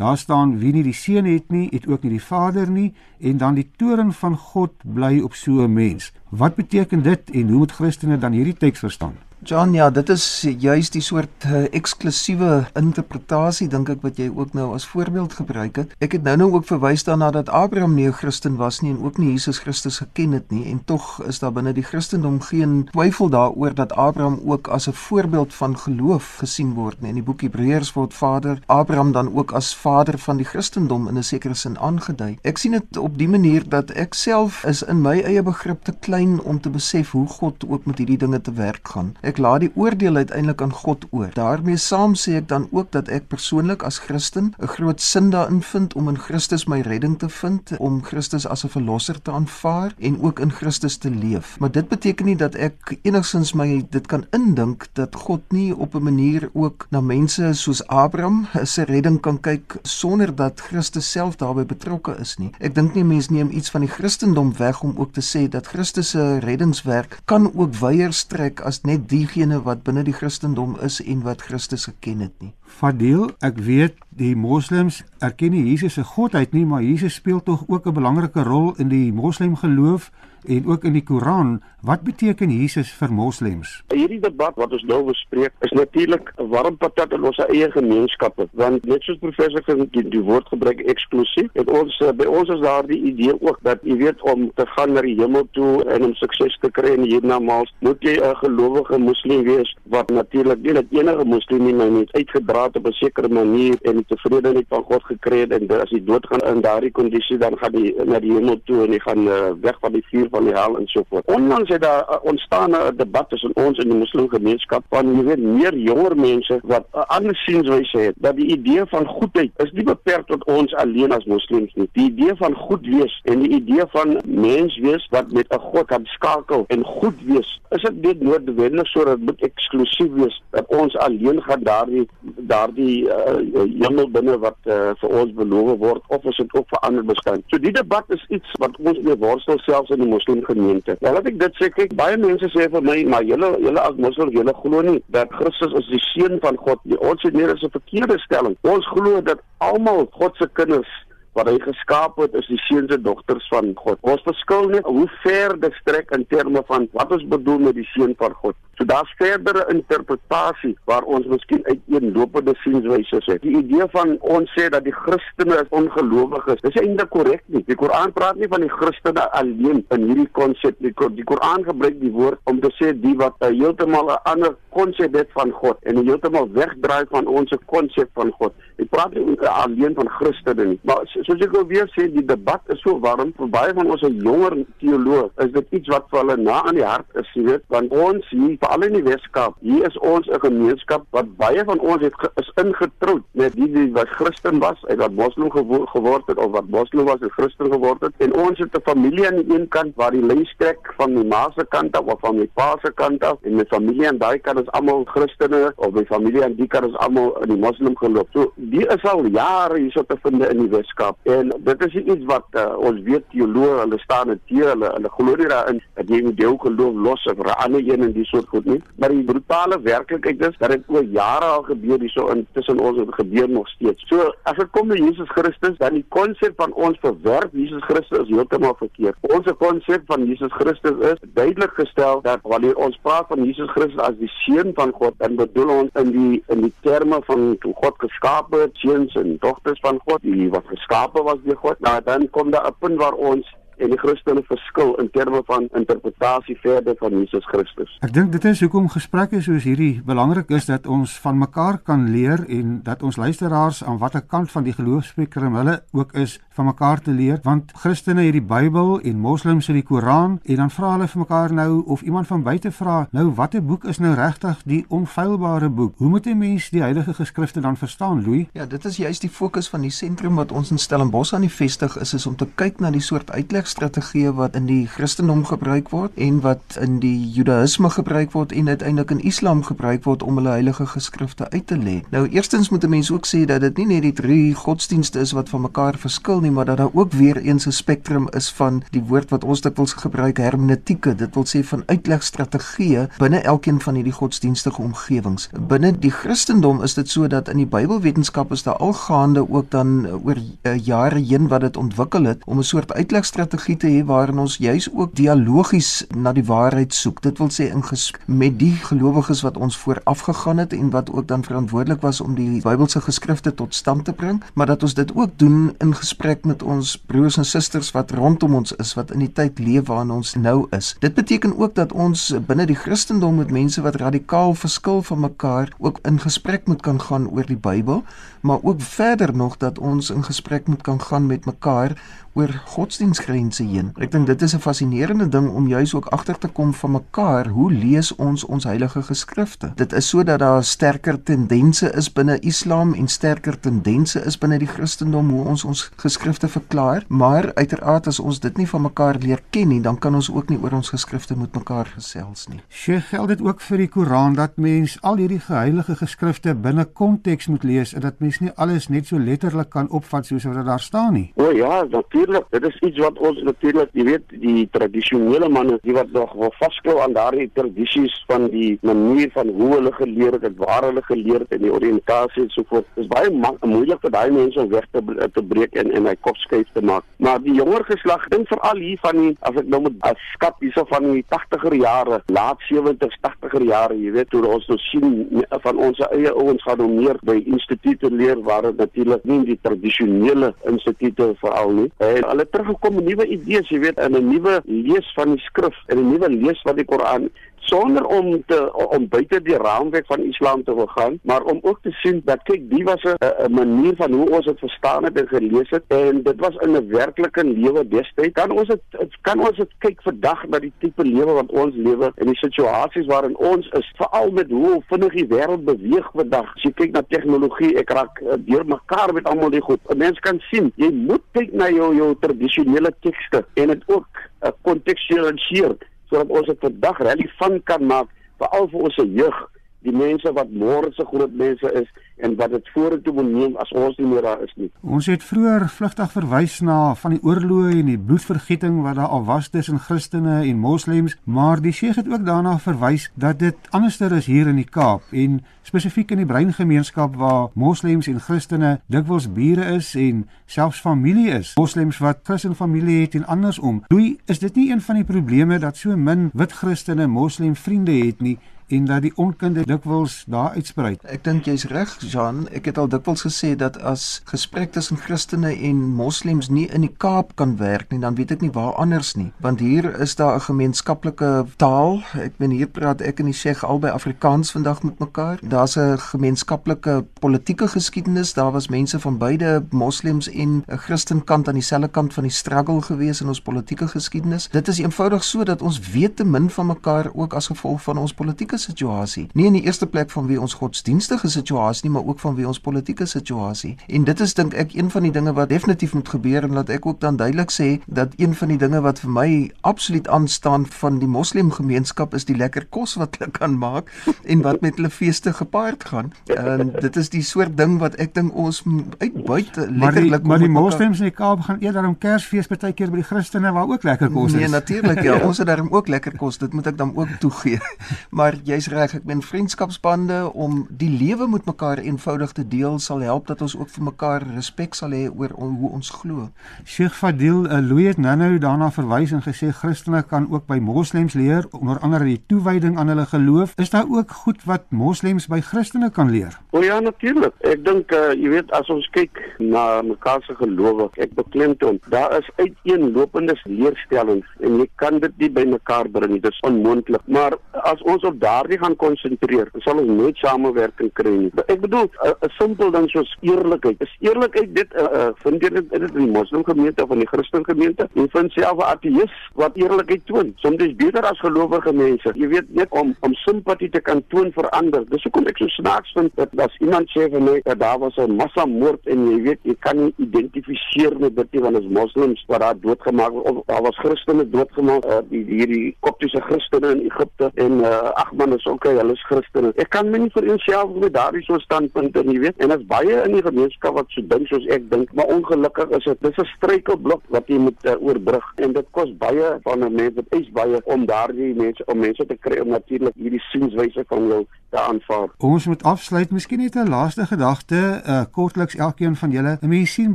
daar 0.00 0.16
staan 0.16 0.56
wie 0.62 0.72
nie 0.72 0.86
die 0.86 0.96
seun 0.96 1.28
het 1.28 1.52
nie, 1.52 1.66
het 1.72 1.84
ook 1.90 2.06
nie 2.06 2.14
die 2.16 2.24
Vader 2.24 2.70
nie 2.70 2.94
en 3.20 3.36
dan 3.36 3.60
die 3.60 3.68
toren 3.76 4.14
van 4.22 4.38
God 4.40 4.72
bly 4.82 5.20
op 5.20 5.34
so 5.34 5.60
'n 5.66 5.72
mens. 5.72 6.12
Wat 6.30 6.56
beteken 6.56 7.02
dit 7.02 7.30
en 7.30 7.48
hoe 7.48 7.58
moet 7.58 7.72
Christene 7.72 8.18
dan 8.18 8.32
hierdie 8.32 8.56
teks 8.56 8.78
verstaan? 8.78 9.31
John, 9.44 9.72
ja, 9.74 9.90
dit 9.90 10.08
is 10.08 10.24
juis 10.62 10.86
die 10.94 11.00
soort 11.02 11.44
uh, 11.50 11.64
eksklusiewe 11.74 12.60
interpretasie 12.78 13.66
dink 13.66 13.88
ek 13.90 14.04
wat 14.06 14.20
jy 14.20 14.28
ook 14.30 14.52
nou 14.54 14.68
as 14.76 14.84
voorbeeld 14.86 15.32
gebruik 15.34 15.80
het. 15.80 15.96
Ek 15.98 16.12
het 16.14 16.22
nou-nou 16.22 16.52
ook 16.52 16.68
verwys 16.68 17.02
daarna 17.08 17.32
dat 17.34 17.50
Abraham 17.50 17.96
nie 17.98 18.06
'n 18.06 18.14
Christen 18.14 18.54
was 18.56 18.78
nie 18.82 18.92
en 18.92 19.02
ook 19.02 19.18
nie 19.18 19.32
Jesus 19.32 19.58
Christus 19.58 19.98
geken 19.98 20.32
het 20.38 20.52
nie 20.54 20.70
en 20.70 20.78
tog 20.84 21.18
is 21.26 21.42
daar 21.42 21.50
binne 21.52 21.72
die 21.72 21.82
Christendom 21.82 22.38
geen 22.40 22.86
twyfel 22.92 23.28
daaroor 23.34 23.74
dat 23.74 23.92
Abraham 23.92 24.38
ook 24.44 24.68
as 24.68 24.86
'n 24.86 24.92
voorbeeld 24.92 25.54
van 25.54 25.78
geloof 25.78 26.36
gesien 26.38 26.74
word 26.74 27.00
nie. 27.00 27.08
In 27.08 27.14
die 27.14 27.26
boek 27.26 27.40
Hebreërs 27.40 27.92
word 27.92 28.14
Vader 28.14 28.62
Abraham 28.66 29.12
dan 29.12 29.34
ook 29.34 29.52
as 29.52 29.74
vader 29.74 30.18
van 30.18 30.36
die 30.36 30.46
Christendom 30.46 31.08
in 31.08 31.18
'n 31.18 31.22
sekere 31.22 31.54
sin 31.54 31.78
aangedui. 31.78 32.38
Ek 32.42 32.58
sien 32.58 32.72
dit 32.72 32.96
op 32.96 33.18
die 33.18 33.28
manier 33.28 33.68
dat 33.68 33.90
ek 33.90 34.14
self 34.14 34.64
is 34.64 34.82
in 34.82 35.00
my 35.00 35.20
eie 35.20 35.42
begrip 35.42 35.82
te 35.82 35.92
klein 36.00 36.40
om 36.40 36.60
te 36.60 36.70
besef 36.70 37.10
hoe 37.10 37.26
God 37.26 37.64
ook 37.68 37.84
met 37.86 37.98
hierdie 37.98 38.18
dinge 38.18 38.40
te 38.40 38.52
werk 38.52 38.88
gaan. 38.88 39.14
Ek 39.31 39.31
ek 39.32 39.40
laat 39.40 39.62
die 39.64 39.72
oordeel 39.74 40.16
uiteindelik 40.20 40.60
aan 40.62 40.72
God 40.72 41.06
oor. 41.10 41.30
daarmee 41.32 41.76
saam 41.80 42.14
sê 42.14 42.36
ek 42.36 42.48
dan 42.48 42.68
ook 42.70 42.90
dat 42.92 43.08
ek 43.08 43.28
persoonlik 43.32 43.82
as 43.88 43.98
Christen 44.04 44.52
'n 44.60 44.66
groot 44.66 45.00
sin 45.00 45.30
daarin 45.30 45.62
vind 45.62 45.94
om 45.94 46.08
in 46.08 46.18
Christus 46.18 46.66
my 46.66 46.80
redding 46.80 47.18
te 47.18 47.28
vind, 47.28 47.72
om 47.78 48.02
Christus 48.02 48.46
as 48.46 48.64
'n 48.64 48.68
verlosser 48.68 49.22
te 49.22 49.30
aanvaar 49.30 49.94
en 49.98 50.22
ook 50.22 50.40
in 50.40 50.52
Christus 50.52 50.96
te 50.96 51.10
leef. 51.10 51.56
Maar 51.58 51.70
dit 51.70 51.88
beteken 51.88 52.26
nie 52.26 52.36
dat 52.36 52.54
ek 52.54 52.98
enigsins 53.02 53.52
my 53.52 53.86
dit 53.90 54.06
kan 54.06 54.26
indink 54.30 54.88
dat 54.92 55.14
God 55.14 55.40
nie 55.48 55.76
op 55.76 55.94
'n 55.94 56.02
manier 56.02 56.50
ook 56.52 56.86
na 56.90 57.00
mense 57.00 57.52
soos 57.52 57.86
Abraham 57.86 58.46
se 58.64 58.82
redding 58.82 59.20
kan 59.20 59.40
kyk 59.40 59.76
sonder 59.82 60.34
dat 60.34 60.60
Christus 60.60 61.10
self 61.10 61.36
daarbey 61.36 61.66
betrokke 61.66 62.16
is 62.20 62.36
nie. 62.36 62.50
Ek 62.60 62.74
dink 62.74 62.94
nie 62.94 63.04
mense 63.04 63.32
neem 63.32 63.50
iets 63.50 63.70
van 63.70 63.80
die 63.80 63.90
Christendom 63.90 64.52
weg 64.56 64.82
om 64.82 64.94
ook 64.96 65.12
te 65.12 65.20
sê 65.20 65.48
dat 65.48 65.66
Christus 65.66 66.10
se 66.10 66.38
reddingswerk 66.38 67.20
kan 67.24 67.50
ook 67.54 67.74
wyer 67.74 68.12
strek 68.12 68.60
as 68.60 68.82
net 68.82 69.08
diegene 69.22 69.60
wat 69.62 69.84
binne 69.86 70.02
die 70.06 70.14
Christendom 70.16 70.74
is 70.82 70.98
en 71.02 71.22
wat 71.22 71.42
Christus 71.46 71.86
geken 71.86 72.24
het 72.26 72.34
nie. 72.42 72.52
Fadil, 72.66 73.28
ek 73.44 73.60
weet 73.62 74.00
die 74.18 74.34
moslems 74.38 75.02
erken 75.22 75.54
nie 75.54 75.62
Jesus 75.68 75.98
se 75.98 76.04
godheid 76.06 76.54
nie, 76.56 76.64
maar 76.66 76.82
Jesus 76.82 77.18
speel 77.20 77.42
tog 77.42 77.64
ook 77.68 77.86
'n 77.86 77.94
belangrike 77.94 78.42
rol 78.42 78.74
in 78.82 78.88
die 78.88 79.12
moslim 79.12 79.56
geloof 79.56 80.10
en 80.46 80.66
ook 80.66 80.84
in 80.84 80.92
die 80.92 81.02
Koran. 81.02 81.62
Wat 81.82 82.02
beteken 82.06 82.50
Jesus 82.50 82.92
vir 82.94 83.10
moslems? 83.10 83.70
Hierdie 83.90 84.20
debat 84.22 84.54
wat 84.54 84.70
ons 84.70 84.84
nou 84.86 85.00
bespreek 85.08 85.50
is 85.66 85.72
natuurlik 85.74 86.32
'n 86.38 86.46
warm 86.48 86.76
patat 86.76 87.12
in 87.12 87.24
ons 87.24 87.38
eie 87.38 87.70
gemeenskappe, 87.70 88.46
want 88.52 88.84
net 88.84 89.02
soos 89.02 89.18
professor 89.18 89.62
van 89.66 89.88
die, 89.90 90.08
die 90.08 90.20
woord 90.20 90.46
gebruik 90.48 90.80
eksklusief, 90.80 91.50
het 91.52 91.70
ons 91.70 92.00
uh, 92.00 92.12
by 92.12 92.24
ons 92.24 92.48
is 92.48 92.60
daar 92.60 92.86
die 92.86 93.02
idee 93.02 93.34
ook 93.40 93.58
dat 93.62 93.78
jy 93.82 93.96
weet 93.96 94.22
om 94.22 94.50
te 94.54 94.66
gaan 94.66 94.92
na 94.92 95.00
die 95.00 95.16
hemel 95.18 95.48
toe 95.50 95.84
en 95.84 96.04
om 96.04 96.14
sukses 96.14 96.58
te 96.60 96.70
kry 96.70 96.94
in 96.94 97.02
hiernamaals, 97.02 97.74
moet 97.78 97.98
jy 98.00 98.14
'n 98.14 98.36
gelowige 98.36 98.98
moslim 98.98 99.42
wees 99.42 99.76
wat 99.82 100.10
natuurlik 100.10 100.62
nie 100.62 100.72
net 100.72 100.86
enige 100.90 101.24
moslim 101.24 101.64
nie, 101.64 101.74
maar 101.74 101.90
net 101.90 102.12
uitgedra 102.12 102.62
het 102.64 102.76
op 102.76 102.86
'n 102.86 102.92
sekere 102.92 103.28
manier 103.28 103.76
en 103.82 103.94
die 103.94 104.06
tevredenheid 104.06 104.66
van 104.68 104.82
God 104.82 105.02
gekry 105.04 105.38
het 105.38 105.52
en 105.52 105.80
as 105.80 105.90
jy 105.90 106.04
doodgaan 106.04 106.46
in 106.54 106.60
daardie 106.60 106.90
kondisie 106.90 107.38
dan 107.38 107.58
gaan 107.58 107.72
jy 107.72 107.94
na 108.04 108.18
die 108.18 108.32
hemel 108.32 108.60
toe 108.64 108.84
en 108.84 108.92
jy 108.92 108.98
gaan 108.98 109.26
uh, 109.26 109.50
weg 109.60 109.76
van 109.80 109.92
die 109.92 110.04
vuur 110.10 110.28
van 110.34 110.48
die 110.48 110.54
hel 110.56 110.78
en 110.80 110.88
so 110.90 111.04
voort. 111.08 111.30
Onlangs 111.36 111.70
het 111.72 111.82
daar 111.82 112.04
uh, 112.08 112.18
ontstaan 112.32 112.70
'n 112.70 112.96
debat 112.96 113.28
tussen 113.28 113.54
ons 113.54 113.78
en 113.78 113.88
die 113.88 113.98
moslimgemeenskap 113.98 114.84
van 114.88 115.14
jy 115.16 115.24
weet 115.24 115.42
meer 115.42 115.78
jonger 115.78 116.16
mense 116.16 116.60
wat 116.62 116.84
'n 116.92 116.98
uh, 116.98 117.04
ander 117.16 117.36
sienswyse 117.36 117.98
het 117.98 118.14
dat 118.16 118.36
die 118.36 118.46
idee 118.56 118.84
van 118.86 119.06
goedheid 119.06 119.50
is 119.56 119.72
nie 119.72 119.84
beperk 119.84 120.26
tot 120.26 120.44
ons 120.44 120.74
alleen 120.74 121.12
as 121.12 121.24
moslems 121.24 121.74
nie. 121.74 121.88
Die 121.92 122.10
idee 122.10 122.34
van 122.36 122.54
goed 122.54 122.86
wees 122.86 123.20
en 123.24 123.44
die 123.44 123.52
idee 123.60 123.84
van 123.88 124.20
mens 124.26 124.78
wees 124.78 125.06
wat 125.10 125.32
met 125.32 125.46
'n 125.54 125.58
God 125.58 125.86
kan 125.86 126.04
skakel 126.04 126.64
en 126.68 126.84
goed 126.84 127.18
wees, 127.24 127.60
is 127.70 127.82
dit 127.82 128.02
net 128.02 128.20
noodwendig 128.20 128.86
sodat 128.86 129.26
dit 129.26 129.40
eksklusief 129.40 130.12
wees 130.12 130.42
dat 130.50 130.66
ons 130.66 130.96
alleen 130.96 131.42
gaan 131.42 131.62
daardie 131.62 132.08
daardie 132.20 133.08
uh, 133.08 133.38
hemel 133.80 134.10
binne 134.10 134.38
wat 134.38 134.56
uh, 134.64 134.90
vir 135.00 135.14
ons 135.22 135.32
beloof 135.32 135.78
word 135.78 136.02
of 136.08 136.24
is 136.24 136.36
dit 136.36 136.54
ook 136.54 136.68
vir 136.68 136.78
ander 136.88 137.04
bestaan. 137.04 137.42
So 137.46 137.58
die 137.58 137.72
debat 137.72 138.04
is 138.08 138.24
iets 138.28 138.56
wat 138.62 138.76
ons 138.78 138.98
mee 139.06 139.16
worstel 139.16 139.60
selfs 139.66 139.90
in 139.94 140.02
die 140.04 140.10
moslimgemeente. 140.22 140.96
Nou 141.00 141.14
laat 141.14 141.28
ek 141.30 141.38
dit 141.40 141.60
sê, 141.60 141.68
kyk 141.74 141.94
baie 141.98 142.16
mense 142.20 142.48
sê 142.54 142.68
vir 142.70 142.84
my, 142.84 142.98
maar 143.10 143.24
julle 143.26 143.52
julle 143.62 143.82
as 143.82 143.98
moslims 144.00 144.34
julle 144.34 144.54
glo 144.60 144.82
nie 144.86 145.00
dat 145.14 145.32
Christus 145.38 145.74
is 145.80 145.88
die 145.90 146.02
seun 146.10 146.38
van 146.42 146.58
God 146.60 146.82
nie. 146.84 146.98
Ons 146.98 147.22
sê 147.24 147.32
nee, 147.32 147.46
dis 147.46 147.62
'n 147.62 147.74
verkeerde 147.78 148.18
stelling. 148.26 148.56
Ons 148.62 148.86
glo 148.94 149.20
dat 149.20 149.40
almal 149.58 150.06
God 150.12 150.36
se 150.36 150.48
kinders 150.52 150.90
wat 151.34 151.48
hy 151.48 151.58
geskaap 151.58 152.18
het 152.20 152.34
is 152.34 152.46
die 152.46 152.60
seuns 152.68 152.92
en 152.92 153.02
dogters 153.02 153.46
van 153.48 153.72
God. 153.74 153.98
Ons 154.02 154.22
verskil 154.22 154.68
net 154.68 154.84
hoe 154.84 155.08
ver 155.22 155.58
dit 155.60 155.72
strek 155.80 156.10
in 156.10 156.26
terme 156.28 156.62
van 156.66 156.88
wat 156.92 157.12
ons 157.12 157.24
bedoel 157.24 157.58
met 157.58 157.74
die 157.74 157.88
seun 157.94 158.14
van 158.18 158.34
God. 158.42 158.56
So 158.78 158.84
daar's 158.88 159.12
verdere 159.18 159.66
interpretasie 159.68 160.76
waar 160.84 161.02
ons 161.02 161.26
miskien 161.26 161.60
uiteenlopende 161.66 162.54
sienwyse 162.62 163.20
het. 163.26 163.42
Die 163.44 163.56
idee 163.58 163.84
van 163.92 164.14
ons 164.20 164.52
sê 164.56 164.68
dat 164.72 164.86
die 164.86 164.94
Christene 164.96 165.58
is 165.60 165.74
ongelowiges, 165.76 166.62
dis 166.64 166.78
eintlik 166.80 167.10
korrek 167.12 167.44
nie. 167.52 167.60
Die 167.68 167.76
Koran 167.76 168.14
praat 168.16 168.40
nie 168.40 168.48
van 168.48 168.64
die 168.64 168.72
Christene 168.72 169.26
alleen 169.36 169.82
in 169.92 170.08
hierdie 170.08 170.28
konsep 170.38 170.80
nie. 170.80 170.94
Die 171.18 171.28
Koran 171.28 171.66
gebruik 171.68 172.00
die 172.00 172.12
woord 172.14 172.40
om 172.48 172.62
te 172.64 172.72
sê 172.78 172.94
die 172.96 173.14
wat 173.20 173.36
uh, 173.44 173.52
heeltemal 173.52 174.08
'n 174.08 174.22
ander 174.32 174.56
konsep 174.72 175.14
het 175.20 175.28
van 175.36 175.52
God 175.52 175.76
en 175.84 176.00
heeltemal 176.00 176.48
wegdraai 176.56 177.04
van 177.10 177.26
ons 177.26 177.52
konsep 177.66 178.08
van 178.14 178.32
God. 178.40 178.54
Dit 178.80 178.88
praat 178.88 179.12
nie 179.14 179.36
alleen 179.48 179.94
van 179.94 180.08
Christene 180.08 180.64
nie. 180.64 180.80
Maar 180.88 181.04
soos 181.12 181.44
ek 181.44 181.54
al 181.56 181.68
weer 181.68 181.88
sê, 181.92 182.08
die 182.08 182.24
debat 182.24 182.72
is 182.72 182.80
so 182.80 182.96
warm 183.04 183.34
vir 183.36 183.52
baie 183.52 183.74
van 183.76 183.90
ons 183.92 184.00
jonger 184.00 184.56
teoloë. 184.80 185.28
Is 185.44 185.52
dit 185.52 185.78
iets 185.78 185.92
wat 185.92 186.08
vir 186.10 186.22
hulle 186.22 186.36
na 186.40 186.62
aan 186.62 186.80
die 186.80 186.88
hart 186.88 187.20
is, 187.20 187.28
jy 187.36 187.44
weet, 187.50 187.64
want 187.68 187.92
ons 187.92 188.26
hier 188.32 188.56
veral 188.62 188.86
in 188.86 188.94
die 188.98 189.04
Weskaap, 189.06 189.56
hier 189.60 189.86
is 189.88 189.98
ons 189.98 190.28
'n 190.28 190.40
gemeenskap 190.40 191.02
wat 191.10 191.36
baie 191.36 191.64
van 191.64 191.80
ons 191.80 192.02
het 192.02 192.14
is 192.36 192.50
ingetroud 192.62 193.22
met 193.32 193.52
die, 193.58 193.70
die 193.72 193.90
wat 193.92 194.08
Christen 194.08 194.58
was, 194.58 194.78
en 194.88 194.98
wat 194.98 195.12
Moslem 195.12 195.50
gewo 195.50 195.86
geword 195.86 196.26
het 196.26 196.38
of 196.38 196.50
wat 196.52 196.68
Moslem 196.68 197.04
was 197.04 197.20
en 197.20 197.30
Christen 197.30 197.72
geword 197.72 198.00
het. 198.00 198.12
En 198.18 198.34
ons 198.34 198.58
het 198.58 198.76
'n 198.76 198.82
familie 198.90 199.26
aan 199.26 199.42
die 199.42 199.54
een 199.54 199.68
kant 199.68 199.92
waar 199.96 200.10
die 200.10 200.22
lyn 200.22 200.44
strek 200.44 200.92
van 200.96 201.14
die 201.14 201.24
ma 201.24 201.50
se 201.56 201.66
kant 201.68 201.96
af 201.96 202.04
of 202.04 202.20
van 202.20 202.36
die 202.36 202.50
pa 202.54 202.76
se 202.82 202.92
kant 202.94 203.24
af 203.24 203.36
en 203.42 203.54
my 203.54 203.64
familie 203.68 204.08
aan 204.08 204.18
daai 204.18 204.38
kant 204.38 204.60
is 204.60 204.70
almal 204.70 205.04
Christene 205.04 205.72
of 205.76 205.92
my 205.92 206.04
familie 206.04 206.44
aan 206.44 206.54
die 206.54 206.66
kant 206.66 206.86
is 206.86 206.96
almal 206.96 207.42
in 207.42 207.48
die 207.48 207.58
Moslem 207.58 207.96
geloof. 207.96 208.26
So 208.32 208.52
die 208.54 208.86
is 208.86 209.04
al 209.04 209.26
jare 209.26 209.78
hierso 209.78 210.02
te 210.02 210.16
vind 210.22 210.46
in 210.46 210.58
die 210.58 210.68
Weskaap. 210.68 211.16
En 211.22 211.52
dit 211.58 211.86
is 211.86 211.94
iets 211.94 212.24
wat 212.24 212.46
uh, 212.50 212.76
ons 212.76 213.00
weet 213.02 213.24
teoloë 213.30 213.78
hulle 213.78 213.98
staan 213.98 214.30
en 214.30 214.40
teer 214.46 214.68
hulle 214.68 214.90
hulle 214.94 215.08
glo 215.08 215.36
nie 215.36 215.48
daarin 215.48 215.82
dat 215.94 216.08
jy 216.08 216.22
moet 216.22 216.38
jou 216.38 216.58
geloof 216.58 216.94
los 216.94 217.26
of 217.26 217.38
'n 217.38 217.56
ander 217.64 217.80
een 217.80 218.02
in 218.02 218.12
die 218.12 218.24
soort 218.24 218.48
goed 218.52 218.68
nie. 218.68 218.80
Maar 219.00 219.14
die 219.14 219.24
brutale 219.28 219.78
werklikheid 219.82 220.44
is 220.48 220.58
dat 220.60 220.74
dit 220.74 220.88
oor 220.92 221.04
jare 221.16 221.48
al 221.56 221.64
gebeur 221.68 222.00
hierso 222.04 222.28
in 222.34 222.44
tussen 222.56 222.80
ons 222.80 223.00
en 223.02 223.12
gebeur 223.16 223.48
nog 223.50 223.68
steeds. 223.74 224.04
So 224.10 224.32
as 224.50 224.58
dit 224.60 224.70
kom 224.76 224.92
by 224.92 224.98
Jesus 225.00 225.30
Christus, 225.32 225.78
dan 225.80 225.96
die 225.98 226.04
konsep 226.14 226.56
van 226.60 226.74
ons 226.88 227.00
verwerp 227.04 227.54
Jesus 227.56 227.84
Christus 227.88 228.26
is 228.26 228.32
heeltemal 228.32 228.76
verkeerd. 228.80 229.18
Ons 229.32 229.48
konsep 229.62 230.04
van 230.10 230.26
Jesus 230.28 230.52
Christus 230.58 231.00
is 231.12 231.22
duidelik 231.38 231.74
gestel 231.78 232.22
dat 232.26 232.44
wanneer 232.54 232.76
ons 232.76 232.98
praat 233.06 233.30
van 233.32 233.44
Jesus 233.46 233.70
Christus 233.76 234.02
as 234.02 234.18
die 234.20 234.30
seun 234.42 234.72
van 234.78 234.92
God, 234.98 235.16
dan 235.22 235.36
bedoel 235.40 235.74
ons 235.78 236.02
in 236.02 236.12
die 236.14 236.42
in 236.54 236.66
die 236.66 236.74
terme 236.86 237.22
van 237.26 237.56
hoe 237.62 237.74
God 237.84 237.98
geskaap 238.04 238.52
het, 238.56 238.76
seuns 238.84 239.14
en 239.20 239.36
dogters 239.42 239.80
van 239.84 240.00
God, 240.06 240.22
die 240.26 240.50
wat 240.52 240.68
geskaap 240.70 241.18
was 241.18 241.40
deur 241.46 241.58
God. 241.64 241.80
Nou 241.84 241.98
dan 242.04 242.28
kom 242.30 242.50
daar 242.50 242.68
'n 242.70 242.78
punt 242.78 243.00
waar 243.00 243.14
ons 243.14 243.46
en 243.82 243.90
die 243.90 243.98
Christene 243.98 244.42
verskil 244.46 244.94
in 245.02 245.10
terme 245.10 245.42
van 245.46 245.66
interpretasie 245.78 246.56
verder 246.62 246.96
van 247.00 247.16
Jesus 247.18 247.46
Christus. 247.50 247.96
Ek 248.06 248.14
dink 248.14 248.32
dit 248.34 248.44
is 248.52 248.62
hoekom 248.64 248.88
gesprekke 248.92 249.42
soos 249.42 249.66
hierdie 249.66 250.00
belangrik 250.06 250.52
is 250.54 250.68
dat 250.70 250.86
ons 250.86 251.14
van 251.24 251.40
mekaar 251.40 251.80
kan 251.82 252.06
leer 252.14 252.44
en 252.48 252.78
dat 252.86 253.02
ons 253.02 253.18
luisteraars 253.18 253.82
aan 253.84 253.98
watter 254.02 254.22
kant 254.22 254.52
van 254.54 254.66
die 254.68 254.76
geloofspektrum 254.76 255.58
hulle 255.58 255.80
ook 255.92 256.14
is 256.18 256.38
van 256.54 256.64
mekaar 256.64 257.00
te 257.00 257.10
leer 257.10 257.40
want 257.42 257.72
Christene 257.82 258.22
het 258.22 258.32
die 258.32 258.42
Bybel 258.42 259.00
en 259.00 259.18
moslems 259.18 259.66
het 259.66 259.76
die 259.76 259.86
Koran 259.86 260.38
en 260.44 260.56
dan 260.56 260.70
vra 260.70 260.92
hulle 260.92 261.08
vir 261.08 261.22
mekaar 261.24 261.52
nou 261.52 261.82
of 261.86 262.02
iemand 262.02 262.26
van 262.26 262.42
buite 262.42 262.72
vra 262.72 263.08
nou 263.10 263.30
watter 263.38 263.64
boek 263.64 263.84
is 263.84 263.98
nou 263.98 264.14
regtig 264.14 264.62
die 264.64 264.84
onfeilbare 264.88 265.68
boek? 265.68 265.94
Hoe 265.96 266.08
moet 266.08 266.26
'n 266.26 266.38
mens 266.38 266.70
die 266.70 266.82
heilige 266.82 267.14
geskrifte 267.14 267.60
dan 267.60 267.76
verstaan, 267.76 268.24
Louis? 268.24 268.46
Ja, 268.52 268.66
dit 268.66 268.84
is 268.84 268.96
juist 268.96 269.20
die 269.20 269.30
fokus 269.30 269.68
van 269.68 269.80
die 269.80 269.90
sentrum 269.90 270.34
wat 270.34 270.52
ons 270.52 270.70
in 270.70 270.78
Stellenbosch 270.78 271.32
aan 271.34 271.40
die 271.40 271.50
vestig 271.50 271.96
is 272.00 272.14
is 272.14 272.26
om 272.26 272.36
te 272.36 272.46
kyk 272.54 272.80
na 272.80 272.90
die 272.90 273.00
soort 273.00 273.30
uitleg 273.30 273.66
strategieë 273.66 274.32
wat 274.32 274.56
in 274.56 274.66
die 274.66 274.86
Christendom 274.86 275.44
gebruik 275.44 275.88
word 275.88 276.12
en 276.16 276.40
wat 276.40 276.76
in 276.80 276.98
die 277.00 277.30
Judaïsme 277.36 277.90
gebruik 277.90 278.32
word 278.32 278.52
en 278.52 278.68
uiteindelik 278.68 279.10
in 279.10 279.20
Islam 279.20 279.62
gebruik 279.62 280.04
word 280.04 280.22
om 280.22 280.36
hulle 280.36 280.50
heilige 280.56 280.86
geskrifte 280.86 281.50
uit 281.50 281.66
te 281.66 281.76
lê. 281.76 282.02
Nou 282.10 282.28
eerstens 282.28 282.68
moet 282.68 282.84
'n 282.84 282.90
mens 282.90 283.10
ook 283.10 283.26
sê 283.26 283.44
dat 283.44 283.60
dit 283.60 283.76
nie 283.76 283.86
net 283.86 284.02
die 284.02 284.12
drie 284.12 284.54
godsdienste 284.54 285.20
is 285.20 285.32
wat 285.32 285.48
van 285.48 285.60
mekaar 285.60 285.98
verskil 285.98 286.40
nie, 286.42 286.50
maar 286.50 286.64
dat 286.64 286.76
daar 286.76 286.92
ook 286.92 287.12
weer 287.12 287.36
eens 287.36 287.66
'n 287.66 287.70
spektrum 287.70 288.28
is 288.28 288.50
van 288.50 288.82
die 288.90 289.02
woord 289.02 289.30
wat 289.30 289.44
ons 289.44 289.60
dikwels 289.60 289.92
gebruik 289.92 290.36
hermeneutieke. 290.36 291.14
Dit 291.14 291.34
wil 291.34 291.46
sê 291.46 291.64
van 291.64 291.82
uitlegstrategieë 291.86 293.08
binne 293.18 293.40
elkeen 293.40 293.80
van 293.80 293.94
hierdie 293.94 294.12
godsdienstige 294.12 294.82
omgewings. 294.82 295.48
Binne 295.68 295.98
die 295.98 296.10
Christendom 296.10 296.82
is 296.82 296.94
dit 296.94 297.08
so 297.08 297.26
dat 297.26 297.48
in 297.48 297.56
die 297.56 297.66
Bybelwetenskap 297.66 298.52
is 298.52 298.62
daar 298.62 298.76
al 298.76 298.92
gaande 298.92 299.50
ook 299.50 299.70
dan 299.70 300.06
oor 300.24 300.36
uh, 300.62 300.76
jare 300.84 301.18
heen 301.18 301.48
wat 301.48 301.60
dit 301.60 301.76
ontwikkel 301.76 302.24
het 302.24 302.44
om 302.44 302.58
'n 302.58 302.62
soort 302.62 302.92
uitlegstrategie 302.92 303.52
strategie 303.52 303.76
te 303.76 303.88
hê 303.90 304.04
waarin 304.06 304.38
ons 304.38 304.56
juis 304.56 304.88
ook 304.94 305.14
dialogies 305.14 306.06
na 306.16 306.32
die 306.32 306.44
waarheid 306.44 306.94
soek. 306.94 307.20
Dit 307.22 307.38
wil 307.38 307.50
sê 307.52 307.68
in 307.70 307.82
met 308.26 308.58
die 308.58 308.74
gelowiges 308.86 309.42
wat 309.42 309.56
ons 309.56 309.76
vooraf 309.76 310.20
gegaan 310.28 310.58
het 310.58 310.72
en 310.72 310.90
wat 310.90 311.10
ook 311.10 311.26
dan 311.28 311.44
verantwoordelik 311.44 312.00
was 312.00 312.20
om 312.20 312.34
die 312.34 312.62
Bybelse 312.62 313.00
geskrifte 313.00 313.54
tot 313.54 313.74
stand 313.74 314.04
te 314.04 314.12
bring, 314.12 314.42
maar 314.54 314.66
dat 314.66 314.82
ons 314.82 314.94
dit 314.94 315.14
ook 315.14 315.30
doen 315.36 315.74
in 315.78 315.94
gesprek 315.94 316.31
gesprek 316.32 316.46
met 316.48 316.62
ons 316.62 316.96
broers 316.96 317.36
en 317.36 317.44
susters 317.44 317.90
wat 317.92 318.10
rondom 318.16 318.54
ons 318.54 318.72
is 318.80 318.94
wat 318.96 319.10
in 319.12 319.20
die 319.20 319.32
tyd 319.32 319.58
leef 319.58 319.90
waarin 319.90 320.10
ons 320.10 320.34
nou 320.34 320.66
is. 320.72 320.94
Dit 321.00 321.14
beteken 321.14 321.52
ook 321.58 321.74
dat 321.74 321.92
ons 321.92 322.32
binne 322.46 322.64
die 322.66 322.76
Christendom 322.76 323.36
met 323.36 323.52
mense 323.52 323.82
wat 323.82 324.00
radikaal 324.00 324.54
verskil 324.54 325.02
van 325.02 325.20
mekaar 325.20 325.68
ook 325.78 326.00
in 326.08 326.20
gesprek 326.20 326.66
moet 326.66 326.80
kan 326.82 327.00
gaan 327.00 327.28
oor 327.28 327.44
die 327.44 327.60
Bybel, 327.60 328.02
maar 328.40 328.62
ook 328.62 328.80
verder 328.80 329.36
nog 329.36 329.58
dat 329.58 329.78
ons 329.78 330.10
in 330.10 330.24
gesprek 330.24 330.66
moet 330.66 330.82
kan 330.82 331.00
gaan 331.00 331.26
met 331.26 331.44
mekaar 331.44 331.96
oor 332.32 332.48
godsdiensgrense 332.64 333.64
heen. 333.68 333.90
Ek 334.00 334.10
dink 334.12 334.26
dit 334.26 334.42
is 334.42 334.54
'n 334.54 334.64
fascinerende 334.64 335.28
ding 335.28 335.50
om 335.50 335.68
juis 335.68 335.94
ook 335.94 336.06
agter 336.06 336.38
te 336.38 336.48
kom 336.48 336.72
van 336.74 336.90
mekaar. 336.90 337.48
Hoe 337.48 337.72
lees 337.72 338.14
ons 338.16 338.44
ons 338.44 338.64
heilige 338.64 339.02
geskrifte? 339.02 339.72
Dit 339.76 339.92
is 339.92 340.08
sodat 340.08 340.38
daar 340.38 340.64
sterker 340.64 341.22
tendense 341.22 341.92
is 341.92 342.12
binne 342.12 342.38
Islam 342.40 342.94
en 342.94 343.08
sterker 343.08 343.60
tendense 343.60 344.24
is 344.24 344.38
binne 344.38 344.58
die 344.58 344.66
Christendom 344.66 345.30
hoe 345.30 345.44
ons 345.44 345.64
ons 345.64 345.90
geskrifte 345.96 346.21
verklaar, 346.30 347.04
maar 347.08 347.50
uiteraard 347.54 348.06
as 348.06 348.20
ons 348.20 348.40
dit 348.40 348.56
nie 348.56 348.66
van 348.68 348.82
mekaar 348.82 349.16
leer 349.20 349.40
ken 349.50 349.68
nie, 349.68 349.80
dan 349.80 349.98
kan 349.98 350.14
ons 350.14 350.30
ook 350.30 350.48
nie 350.48 350.58
oor 350.62 350.72
ons 350.72 350.88
geskrifte 350.88 351.36
met 351.36 351.54
mekaar 351.54 351.86
gesels 351.86 352.48
nie. 352.48 352.60
Sheikh, 352.68 353.08
geld 353.10 353.28
dit 353.28 353.42
ook 353.42 353.60
vir 353.60 353.78
die 353.78 353.88
Koran 353.88 354.34
dat 354.34 354.56
mens 354.56 354.98
al 355.02 355.16
hierdie 355.16 355.40
heilige 355.46 355.96
geskrifte 355.96 356.54
binne 356.54 356.84
konteks 356.84 357.48
moet 357.48 357.64
lees 357.64 357.94
en 357.94 358.00
dat 358.06 358.20
mens 358.20 358.40
nie 358.40 358.52
alles 358.56 358.88
net 358.88 359.06
so 359.06 359.18
letterlik 359.18 359.70
kan 359.70 359.90
opvat 359.90 360.26
soos 360.26 360.44
wat 360.44 360.64
daar 360.66 360.80
staan 360.80 361.14
nie? 361.14 361.32
O 361.36 361.50
ja, 361.50 361.84
dat 361.84 362.12
natuurlik, 362.12 362.44
dit 362.50 362.64
is 362.64 362.78
iets 362.80 362.98
wat 362.98 363.18
ons 363.18 363.42
natuurlik, 363.42 363.90
jy 363.92 364.04
weet, 364.04 364.36
die 364.42 364.68
tradisionele 364.70 365.48
manne, 365.48 365.78
die 365.82 365.94
wat 365.96 366.10
nog 366.12 366.32
wel 366.38 366.52
vasklou 366.58 367.00
aan 367.02 367.12
daardie 367.16 367.50
tradisies 367.54 368.14
van 368.26 368.48
die 368.52 368.78
manier 368.82 369.30
van 369.34 369.48
hoe 369.48 369.72
hulle 369.74 369.92
geleer 369.92 370.38
het, 370.40 370.56
waar 370.56 370.84
hulle 370.84 371.02
geleer 371.02 371.44
het 371.44 371.56
en 371.56 371.64
die 371.66 371.72
oriëntasie 371.72 372.44
en 372.46 372.50
so 372.54 372.66
voort. 372.68 372.86
Dit 372.94 373.04
is 373.04 373.10
baie 373.10 373.30
moeilik 373.32 374.00
vir 374.00 374.14
daai 374.14 374.30
mense 374.30 374.60
om 374.60 374.70
weg 374.72 374.86
te 374.90 375.00
te 375.32 375.42
breek 375.42 375.74
en 375.80 375.90
en 375.90 376.11
hy 376.12 376.16
kop 376.24 376.40
skuif 376.44 376.70
te 376.72 376.82
maak. 376.84 377.04
Maar 377.22 377.42
die 377.44 377.56
jonger 377.58 377.84
geslag, 377.88 378.24
dink 378.32 378.48
veral 378.48 378.80
hier 378.82 379.00
van 379.02 379.20
die 379.20 379.34
as 379.48 379.58
ek 379.60 379.68
nou 379.72 379.82
met 379.88 379.98
as 380.08 380.24
skat 380.36 380.56
hierso 380.64 380.86
van 380.90 381.10
die 381.10 381.24
80er 381.34 381.76
jare, 381.76 382.22
laat 382.32 382.64
70s, 382.70 383.18
80er 383.26 383.66
jare, 383.68 383.98
jy 383.98 384.14
weet, 384.16 384.30
toe 384.32 384.44
ons 384.46 384.66
nou 384.70 384.78
sien 384.88 385.44
van 385.66 385.84
ons 385.88 386.00
eie 386.12 386.32
ouens 386.32 386.62
gaan 386.66 386.80
nou 386.82 386.88
meer 386.88 387.20
by 387.28 387.36
instituute 387.42 388.10
leer 388.10 388.40
waar 388.46 388.70
dit 388.70 388.80
natuurlik 388.80 389.24
nie 389.28 389.42
die 389.52 389.58
tradisionele 389.62 390.52
instituute 390.70 391.32
veral 391.42 391.76
nie. 391.82 391.88
En 391.98 392.22
en 392.22 392.28
hulle 392.30 392.46
teruggekom 392.50 392.94
met 392.98 393.08
nuwe 393.10 393.26
idees, 393.36 393.70
jy 393.72 393.80
weet, 393.82 393.98
in 393.98 394.16
'n 394.16 394.28
nuwe 394.28 394.60
lees 394.64 395.08
van 395.14 395.34
die 395.34 395.42
skrif, 395.48 395.76
in 395.88 395.98
'n 395.98 396.10
nuwe 396.12 396.28
lees 396.28 396.60
van 396.62 396.76
die 396.76 396.84
Koran 396.84 397.30
sonder 397.62 398.04
om 398.06 398.42
te 398.46 398.58
om 398.72 399.08
buite 399.08 399.42
die 399.42 399.56
raamwerk 399.56 400.06
van 400.06 400.22
Islam 400.22 400.64
te 400.64 400.74
wil 400.74 400.86
gaan, 400.86 401.18
maar 401.22 401.42
om 401.42 401.58
ook 401.62 401.78
te 401.82 401.90
sien 401.90 402.22
dat 402.24 402.42
kyk, 402.42 402.70
die 402.70 402.84
was 402.84 403.02
'n 403.02 403.52
manier 403.52 403.94
van 403.96 404.12
hoe 404.12 404.30
ons 404.30 404.44
dit 404.44 404.58
verstaan 404.58 405.04
het 405.04 405.20
en 405.20 405.28
gelees 405.28 405.70
het 405.70 405.84
en 405.88 406.22
dit 406.22 406.40
was 406.40 406.54
in 406.54 406.76
'n 406.76 406.88
werklike 406.88 407.44
lewe 407.44 407.88
destyds. 407.88 408.32
Kan 408.32 408.50
ons 408.50 408.68
dit 408.68 408.82
kan 409.20 409.40
ons 409.40 409.56
dit 409.56 409.70
kyk 409.78 410.02
vandag 410.02 410.46
na 410.48 410.58
die 410.58 410.72
tipe 410.78 411.04
lewe 411.04 411.32
wat 411.32 411.50
ons 411.50 411.74
lewe 411.74 412.12
en 412.14 412.26
die 412.26 412.36
situasies 412.36 413.06
waarin 413.06 413.36
ons 413.36 413.68
is, 413.68 413.92
veral 413.96 414.30
met 414.30 414.50
hoe 414.50 414.82
vinnig 414.86 415.12
die 415.12 415.26
wêreld 415.26 415.64
beweeg 415.64 416.10
vandag. 416.12 416.54
As 416.56 416.62
jy 416.62 416.72
kyk 416.72 416.92
na 416.92 417.02
tegnologie, 417.08 417.76
ek 417.78 417.90
raak 417.90 418.20
uh, 418.20 418.34
deur 418.38 418.64
mekaar 418.66 419.12
met 419.12 419.24
almal 419.24 419.50
die 419.50 419.60
goed. 419.60 419.80
'n 419.88 419.98
Mens 419.98 420.18
kan 420.18 420.40
sien, 420.50 420.72
jy 420.76 420.90
moet 420.90 421.22
kyk 421.32 421.52
na 421.52 421.70
jou 421.70 421.94
jou 421.94 422.14
tradisionele 422.20 422.92
tekste 423.00 423.44
en 423.54 423.66
dit 423.66 423.82
ook 423.86 424.06
uh, 424.42 424.50
kontekstualiseer 424.62 425.76
sodat 426.12 426.28
ons 426.36 426.46
dit 426.46 426.60
vandag 426.60 426.98
relevant 427.08 427.58
kan 427.64 427.84
maak 427.88 428.10
vir 428.42 428.56
al 428.58 428.68
vir 428.68 428.84
ons 428.88 428.98
jeug, 429.16 429.38
die 429.82 429.94
mense 429.94 430.32
wat 430.32 430.50
môre 430.50 430.92
se 430.96 431.04
groot 431.08 431.32
mense 431.34 431.72
is 431.82 431.88
en 432.22 432.36
wat 432.38 432.52
dit 432.54 432.68
vorentoe 432.74 433.12
moet 433.16 433.30
neem 433.32 433.56
as 433.58 433.72
ons 433.74 433.96
nie 433.98 434.06
meer 434.06 434.22
daar 434.22 434.42
is 434.44 434.52
nie. 434.56 434.68
Ons 434.82 435.08
het 435.10 435.24
vroeër 435.26 435.66
vlugtig 435.74 436.12
verwys 436.14 436.60
na 436.62 436.76
van 436.98 437.16
die 437.16 437.22
oorloë 437.26 437.72
en 437.80 437.90
die 437.90 437.98
bloedvergieting 437.98 438.78
wat 438.84 439.00
daar 439.00 439.10
al 439.16 439.24
was 439.26 439.50
tussen 439.50 439.80
Christene 439.82 440.42
en 440.42 440.60
Moslems, 440.62 441.16
maar 441.24 441.62
die 441.62 441.72
Sheikh 441.74 441.98
het 441.98 442.10
ook 442.10 442.26
daarna 442.26 442.58
verwys 442.62 443.08
dat 443.14 443.40
dit 443.42 443.70
anderster 443.70 444.14
is 444.16 444.30
hier 444.30 444.46
in 444.46 444.60
die 444.60 444.68
Kaap 444.68 445.02
en 445.10 445.40
spesifiek 445.66 446.10
in 446.14 446.22
die 446.22 446.28
breingemeenskap 446.28 447.16
waar 447.18 447.50
Moslems 447.58 448.06
en 448.10 448.20
Christene 448.20 448.76
dikwels 448.92 449.28
bure 449.32 449.66
is 449.76 449.92
en 449.98 450.26
selfs 450.46 450.82
familie 450.82 451.30
is. 451.40 451.54
Moslems 451.58 451.98
wat 452.02 452.22
Christen 452.28 452.54
familie 452.54 453.00
het 453.02 453.14
en 453.18 453.26
andersom. 453.26 453.82
Doei, 453.88 454.16
is 454.26 454.42
dit 454.42 454.54
nie 454.58 454.70
een 454.70 454.82
van 454.82 455.00
die 455.00 455.06
probleme 455.08 455.58
dat 455.62 455.78
so 455.78 455.96
min 455.96 456.30
wit 456.34 456.52
Christene 456.52 457.06
Moslem 457.06 457.56
vriende 457.56 457.94
het 458.04 458.20
nie? 458.20 458.38
En 458.68 458.84
dat 458.84 459.02
die 459.02 459.12
onkunde 459.14 459.64
dikwels 459.66 460.24
daar 460.26 460.50
uitsprei. 460.50 460.96
Ek 461.02 461.24
dink 461.24 461.44
jy's 461.44 461.64
reg, 461.70 461.96
Jean. 462.00 462.46
Ek 462.52 462.64
het 462.70 462.78
al 462.78 462.88
dikwels 462.88 463.24
gesê 463.26 463.54
dat 463.56 463.78
as 463.80 464.22
gesprek 464.30 464.72
tussen 464.72 464.96
Christene 464.96 465.52
en 465.52 465.82
Moslems 465.96 466.48
nie 466.48 466.66
in 466.72 466.86
die 466.86 466.92
Kaap 466.96 467.34
kan 467.36 467.56
werk 467.60 467.90
nie, 467.90 468.00
dan 468.00 468.14
weet 468.14 468.30
ek 468.36 468.40
nie 468.44 468.52
waar 468.54 468.74
anders 468.80 469.14
nie. 469.18 469.32
Want 469.44 469.60
hier 469.60 469.88
is 470.00 470.14
daar 470.16 470.36
'n 470.36 470.46
gemeenskaplike 470.48 471.46
taal. 471.56 472.02
Ek 472.14 472.36
ben 472.38 472.50
hier 472.50 472.66
praat 472.66 473.00
ek 473.00 473.18
en 473.20 473.26
die 473.26 473.34
Sheikh 473.34 473.64
albei 473.64 473.90
Afrikaans 473.90 474.50
vandag 474.50 474.82
met 474.82 474.98
mekaar. 474.98 475.38
Daar's 475.42 475.76
'n 475.76 475.98
gemeenskaplike 475.98 477.04
politieke 477.20 477.68
geskiedenis. 477.68 478.32
Daar 478.32 478.52
was 478.52 478.68
mense 478.68 479.00
van 479.00 479.18
beide 479.18 479.64
Moslems 479.70 480.28
en 480.28 480.64
'n 480.66 480.76
Christenkant 480.76 481.48
aan 481.48 481.54
dieselfde 481.54 481.88
kant 481.88 482.14
van 482.14 482.22
die 482.22 482.32
struggle 482.32 482.82
gewees 482.82 483.20
in 483.20 483.28
ons 483.28 483.40
politieke 483.40 483.88
geskiedenis. 483.88 484.48
Dit 484.48 484.68
is 484.68 484.78
eenvoudig 484.78 485.24
so 485.24 485.44
dat 485.44 485.62
ons 485.62 485.80
weet 485.92 486.16
te 486.16 486.24
min 486.24 486.50
van 486.50 486.66
mekaar 486.66 487.10
ook 487.14 487.34
as 487.34 487.46
gevolg 487.46 487.82
van 487.82 487.98
ons 487.98 488.14
politieke 488.14 488.51
situasie. 488.58 489.28
Nie 489.32 489.46
in 489.46 489.52
die 489.52 489.62
eerste 489.62 489.86
plek 489.86 490.10
van 490.10 490.26
wie 490.26 490.40
ons 490.40 490.54
godsdienstige 490.54 491.28
situasie 491.28 491.88
nie, 491.88 491.92
maar 491.96 492.08
ook 492.08 492.20
van 492.20 492.34
wie 492.34 492.46
ons 492.46 492.60
politieke 492.60 493.06
situasie. 493.06 493.76
En 493.86 494.04
dit 494.04 494.20
is 494.20 494.34
dink 494.34 494.54
ek 494.54 494.74
een 494.74 494.90
van 494.90 495.02
die 495.02 495.12
dinge 495.12 495.32
wat 495.32 495.48
definitief 495.48 495.94
moet 495.94 496.08
gebeur 496.08 496.44
en 496.44 496.52
laat 496.58 496.68
ek 496.68 496.86
ook 496.86 497.00
dan 497.00 497.16
duidelik 497.16 497.52
sê 497.52 497.80
dat 497.86 498.14
een 498.16 498.34
van 498.34 498.48
die 498.48 498.58
dinge 498.58 498.80
wat 498.80 499.02
vir 499.02 499.10
my 499.10 499.28
absoluut 499.60 500.08
aanstaan 500.08 500.66
van 500.66 500.98
die 500.98 501.08
moslemgemeenskap 501.08 502.14
is 502.14 502.24
die 502.28 502.36
lekker 502.36 502.66
kos 502.70 502.94
wat 503.00 503.18
hulle 503.18 503.30
kan 503.30 503.58
maak 503.58 503.90
en 504.24 504.42
wat 504.42 504.60
met 504.60 504.76
hulle 504.76 504.90
feeste 504.90 505.32
gepaard 505.32 505.84
gaan. 505.84 506.12
En 506.36 506.72
dit 506.80 506.96
is 506.96 507.10
die 507.10 507.22
soort 507.22 507.56
ding 507.56 507.78
wat 507.82 507.96
ek 508.02 508.14
dink 508.14 508.34
ons 508.34 508.62
uitbuit 508.98 509.56
letterlik 509.56 510.22
maar 510.26 510.38
die, 510.38 510.48
die 510.48 510.54
moslems 510.54 511.00
in 511.02 511.10
die 511.10 511.16
Kaap 511.16 511.44
gaan 511.46 511.60
eerder 511.60 511.86
om 511.86 511.96
Kersfees 511.98 512.48
partykeer 512.50 512.90
by 512.92 513.00
die 513.02 513.06
Christene 513.06 513.52
waar 513.54 513.68
ook 513.70 513.84
lekker 513.86 514.10
kos 514.10 514.32
nee, 514.32 514.44
is. 514.44 514.50
Nee, 514.50 514.58
natuurlik 514.58 515.02
ja, 515.04 515.18
ons 515.26 515.40
het 515.42 515.48
daarom 515.50 515.70
ook 515.72 515.88
lekker 515.92 516.16
kos, 516.20 516.38
dit 516.42 516.52
moet 516.52 516.70
ek 516.72 516.78
dan 516.78 516.94
ook 516.96 517.18
toegee. 517.22 517.60
Maar 518.16 518.36
jy's 518.46 518.66
reg, 518.72 518.94
ek 518.96 519.04
meen 519.06 519.22
vriendskapsbande 519.22 520.18
om 520.34 520.62
die 520.78 520.90
lewe 520.90 521.28
met 521.30 521.46
mekaar 521.46 521.80
eenvoudig 521.82 522.32
te 522.36 522.44
deel 522.48 522.78
sal 522.82 523.02
help 523.04 523.28
dat 523.30 523.42
ons 523.44 523.54
ook 523.58 523.70
vir 523.70 523.84
mekaar 523.88 524.26
respek 524.34 524.74
sal 524.74 524.94
hê 524.96 525.04
oor 525.10 525.34
on, 525.36 525.54
hoe 525.60 525.70
ons 525.78 525.90
glo. 526.00 526.28
Sheikh 526.64 526.94
Fadil 526.98 527.44
uh, 527.46 527.60
Louis 527.62 527.92
het 527.92 528.00
nou-nou 528.02 528.38
daarna 528.42 528.70
verwys 528.74 529.12
en 529.14 529.22
gesê 529.24 529.52
Christene 529.54 530.02
kan 530.08 530.26
ook 530.32 530.46
by 530.50 530.58
moslems 530.62 531.16
leer, 531.18 531.46
onder 531.52 531.80
andere 531.82 532.08
die 532.10 532.20
toewyding 532.30 532.78
aan 532.80 532.92
hulle 532.92 533.06
geloof. 533.10 533.54
Is 533.62 533.72
daar 533.74 533.90
ook 533.90 534.14
goed 534.24 534.42
wat 534.48 534.66
moslems 534.70 535.28
by 535.30 535.40
Christene 535.44 535.90
kan 535.90 536.10
leer? 536.10 536.38
O 536.50 536.62
ja, 536.64 536.80
natuurlik. 536.80 537.36
Ek 537.46 537.62
dink 537.66 537.94
uh, 537.94 538.12
jy 538.16 538.34
weet 538.36 538.52
as 538.56 538.70
ons 538.72 538.88
kyk 538.96 539.22
na 539.38 539.82
mekaar 539.86 540.22
se 540.26 540.36
gelowe, 540.40 540.88
ek 541.02 541.14
beklemtoon, 541.18 541.80
daar 541.92 542.18
is 542.18 542.28
uiteenlopende 542.40 543.36
leerstellings 543.46 544.28
en 544.42 544.58
jy 544.62 544.68
kan 544.82 544.98
dit 545.02 545.14
nie 545.22 545.30
by 545.32 545.46
mekaar 545.54 545.90
bring 545.92 546.16
nie. 546.16 546.22
Dit 546.22 546.34
is 546.34 546.44
onmoontlik. 546.46 547.02
Maar 547.06 547.36
as 547.66 547.82
ons 547.88 548.04
op 548.08 548.18
daardie 548.32 548.58
gaan 548.62 548.76
konsentreer, 548.80 549.50
sal 549.66 549.80
ons 549.82 549.92
nooit 550.00 550.16
samewerking 550.22 550.92
kry 550.98 551.14
nie. 551.24 551.30
Ek 551.46 551.60
bedoel 551.64 551.88
'n 552.02 552.32
simpel 552.38 552.70
ding 552.74 552.88
soos 552.90 553.10
eerlikheid. 553.20 553.80
Is 553.84 553.94
eerlikheid 554.00 554.54
dit 554.54 554.70
'n 554.72 554.80
uh, 554.84 554.90
uh, 555.00 555.10
vind 555.24 555.42
jy 555.42 555.50
dit 555.58 555.72
in 555.72 555.86
die 555.98 556.12
moslimgemeente 556.16 556.84
of 556.84 556.90
in 556.90 557.02
die 557.04 557.12
christengemeente? 557.12 557.88
Jy 557.94 558.06
vind 558.12 558.32
self 558.32 558.58
'n 558.58 558.70
ateïs 558.74 559.14
wat 559.34 559.56
eerlikheid 559.56 560.06
toon. 560.06 560.32
Soms 560.36 560.62
is 560.62 560.74
beter 560.76 561.04
as 561.04 561.18
gelowige 561.20 561.72
mense. 561.72 562.12
Jy 562.14 562.28
weet 562.28 562.54
net 562.54 562.70
om 562.70 562.94
om 563.00 563.14
simpatie 563.14 563.68
te 563.68 563.80
kan 563.80 564.02
toon 564.08 564.32
vir 564.32 564.48
ander. 564.50 564.84
Dis 564.88 565.02
hoekom 565.02 565.26
ek 565.26 565.38
so 565.38 565.48
snaaks 565.48 565.92
vind 565.92 566.10
dat 566.16 566.28
as 566.40 566.56
iemand 566.60 566.88
sê 566.90 567.08
vir 567.10 567.22
my 567.22 567.40
dat 567.44 567.58
daar 567.58 567.78
was 567.78 567.96
'n 567.96 568.16
massamoord 568.16 568.86
en 568.86 569.06
jy 569.10 569.22
weet 569.22 569.40
jy 569.42 569.56
kan 569.60 569.76
nie 569.76 569.94
identifiseer 569.96 570.98
met 570.98 571.16
dit 571.16 571.32
nie 571.32 571.42
want 571.42 571.58
is 571.58 571.68
moslems 571.68 572.24
wat 572.28 572.40
daar 572.40 572.60
doodgemaak 572.60 573.12
word 573.12 573.26
of 573.26 573.44
daar 573.46 573.62
was 573.62 573.78
christene 573.78 574.28
doodgemaak 574.28 574.84
uh, 574.84 575.00
die 575.10 575.24
hierdie 575.24 575.76
koptiese 575.80 576.20
christene 576.20 576.70
in 576.76 576.84
Egipte 576.90 577.30
en 577.34 577.60
uh, 577.60 577.90
ag 578.02 578.12
man 578.22 578.38
is 578.38 578.46
okay, 578.46 578.74
hulle 578.78 578.94
is 578.94 579.02
Christene. 579.08 579.50
Ek 579.62 579.70
kan 579.74 579.90
my 579.90 579.98
nie 580.02 580.12
vir 580.14 580.28
eenself 580.30 580.74
met 580.82 580.94
daardie 580.94 581.22
so 581.26 581.38
standpunt 581.42 581.96
en 581.98 582.10
jy 582.12 582.20
weet, 582.22 582.38
en 582.44 582.54
as 582.54 582.62
baie 582.70 582.98
in 583.02 583.16
die 583.16 583.24
gemeenskap 583.26 583.74
wat 583.78 583.90
so 583.94 584.04
dink 584.12 584.30
soos 584.30 584.46
ek 584.54 584.68
dink, 584.70 584.92
maar 584.98 585.10
ongelukkig 585.14 585.74
is 585.78 585.88
dit 585.88 586.04
dis 586.06 586.20
'n 586.22 586.30
struikelblok 586.36 587.02
wat 587.16 587.32
jy 587.32 587.40
moet 587.46 587.66
uh, 587.66 587.74
oorbrug 587.82 588.26
en 588.44 588.54
dit 588.58 588.68
kos 588.78 588.92
baie 589.02 589.32
van 589.46 589.66
'n 589.66 589.74
mens, 589.74 589.94
dit 589.98 590.14
is 590.20 590.30
baie 590.38 590.62
om 590.64 590.86
daardie 590.86 591.34
mense 591.34 591.66
om 591.66 591.78
mense 591.78 592.06
te 592.06 592.16
kry 592.16 592.38
om 592.40 592.54
natuurlik 592.54 592.94
hierdie 592.94 593.24
sienswyse 593.32 593.84
van 593.88 594.08
jou 594.08 594.22
te 594.52 594.60
aanvaar. 594.60 595.08
Ons 595.16 595.46
moet 595.46 595.62
afsluit 595.62 596.10
miskien 596.10 596.38
net 596.38 596.54
'n 596.54 596.68
laaste 596.68 597.06
gedagte, 597.06 597.82
uh, 597.86 598.02
kortliks 598.10 598.54
elkeen 598.54 598.96
van 598.96 599.10
julle. 599.10 599.38
Mense 599.40 599.72
sien 599.72 599.94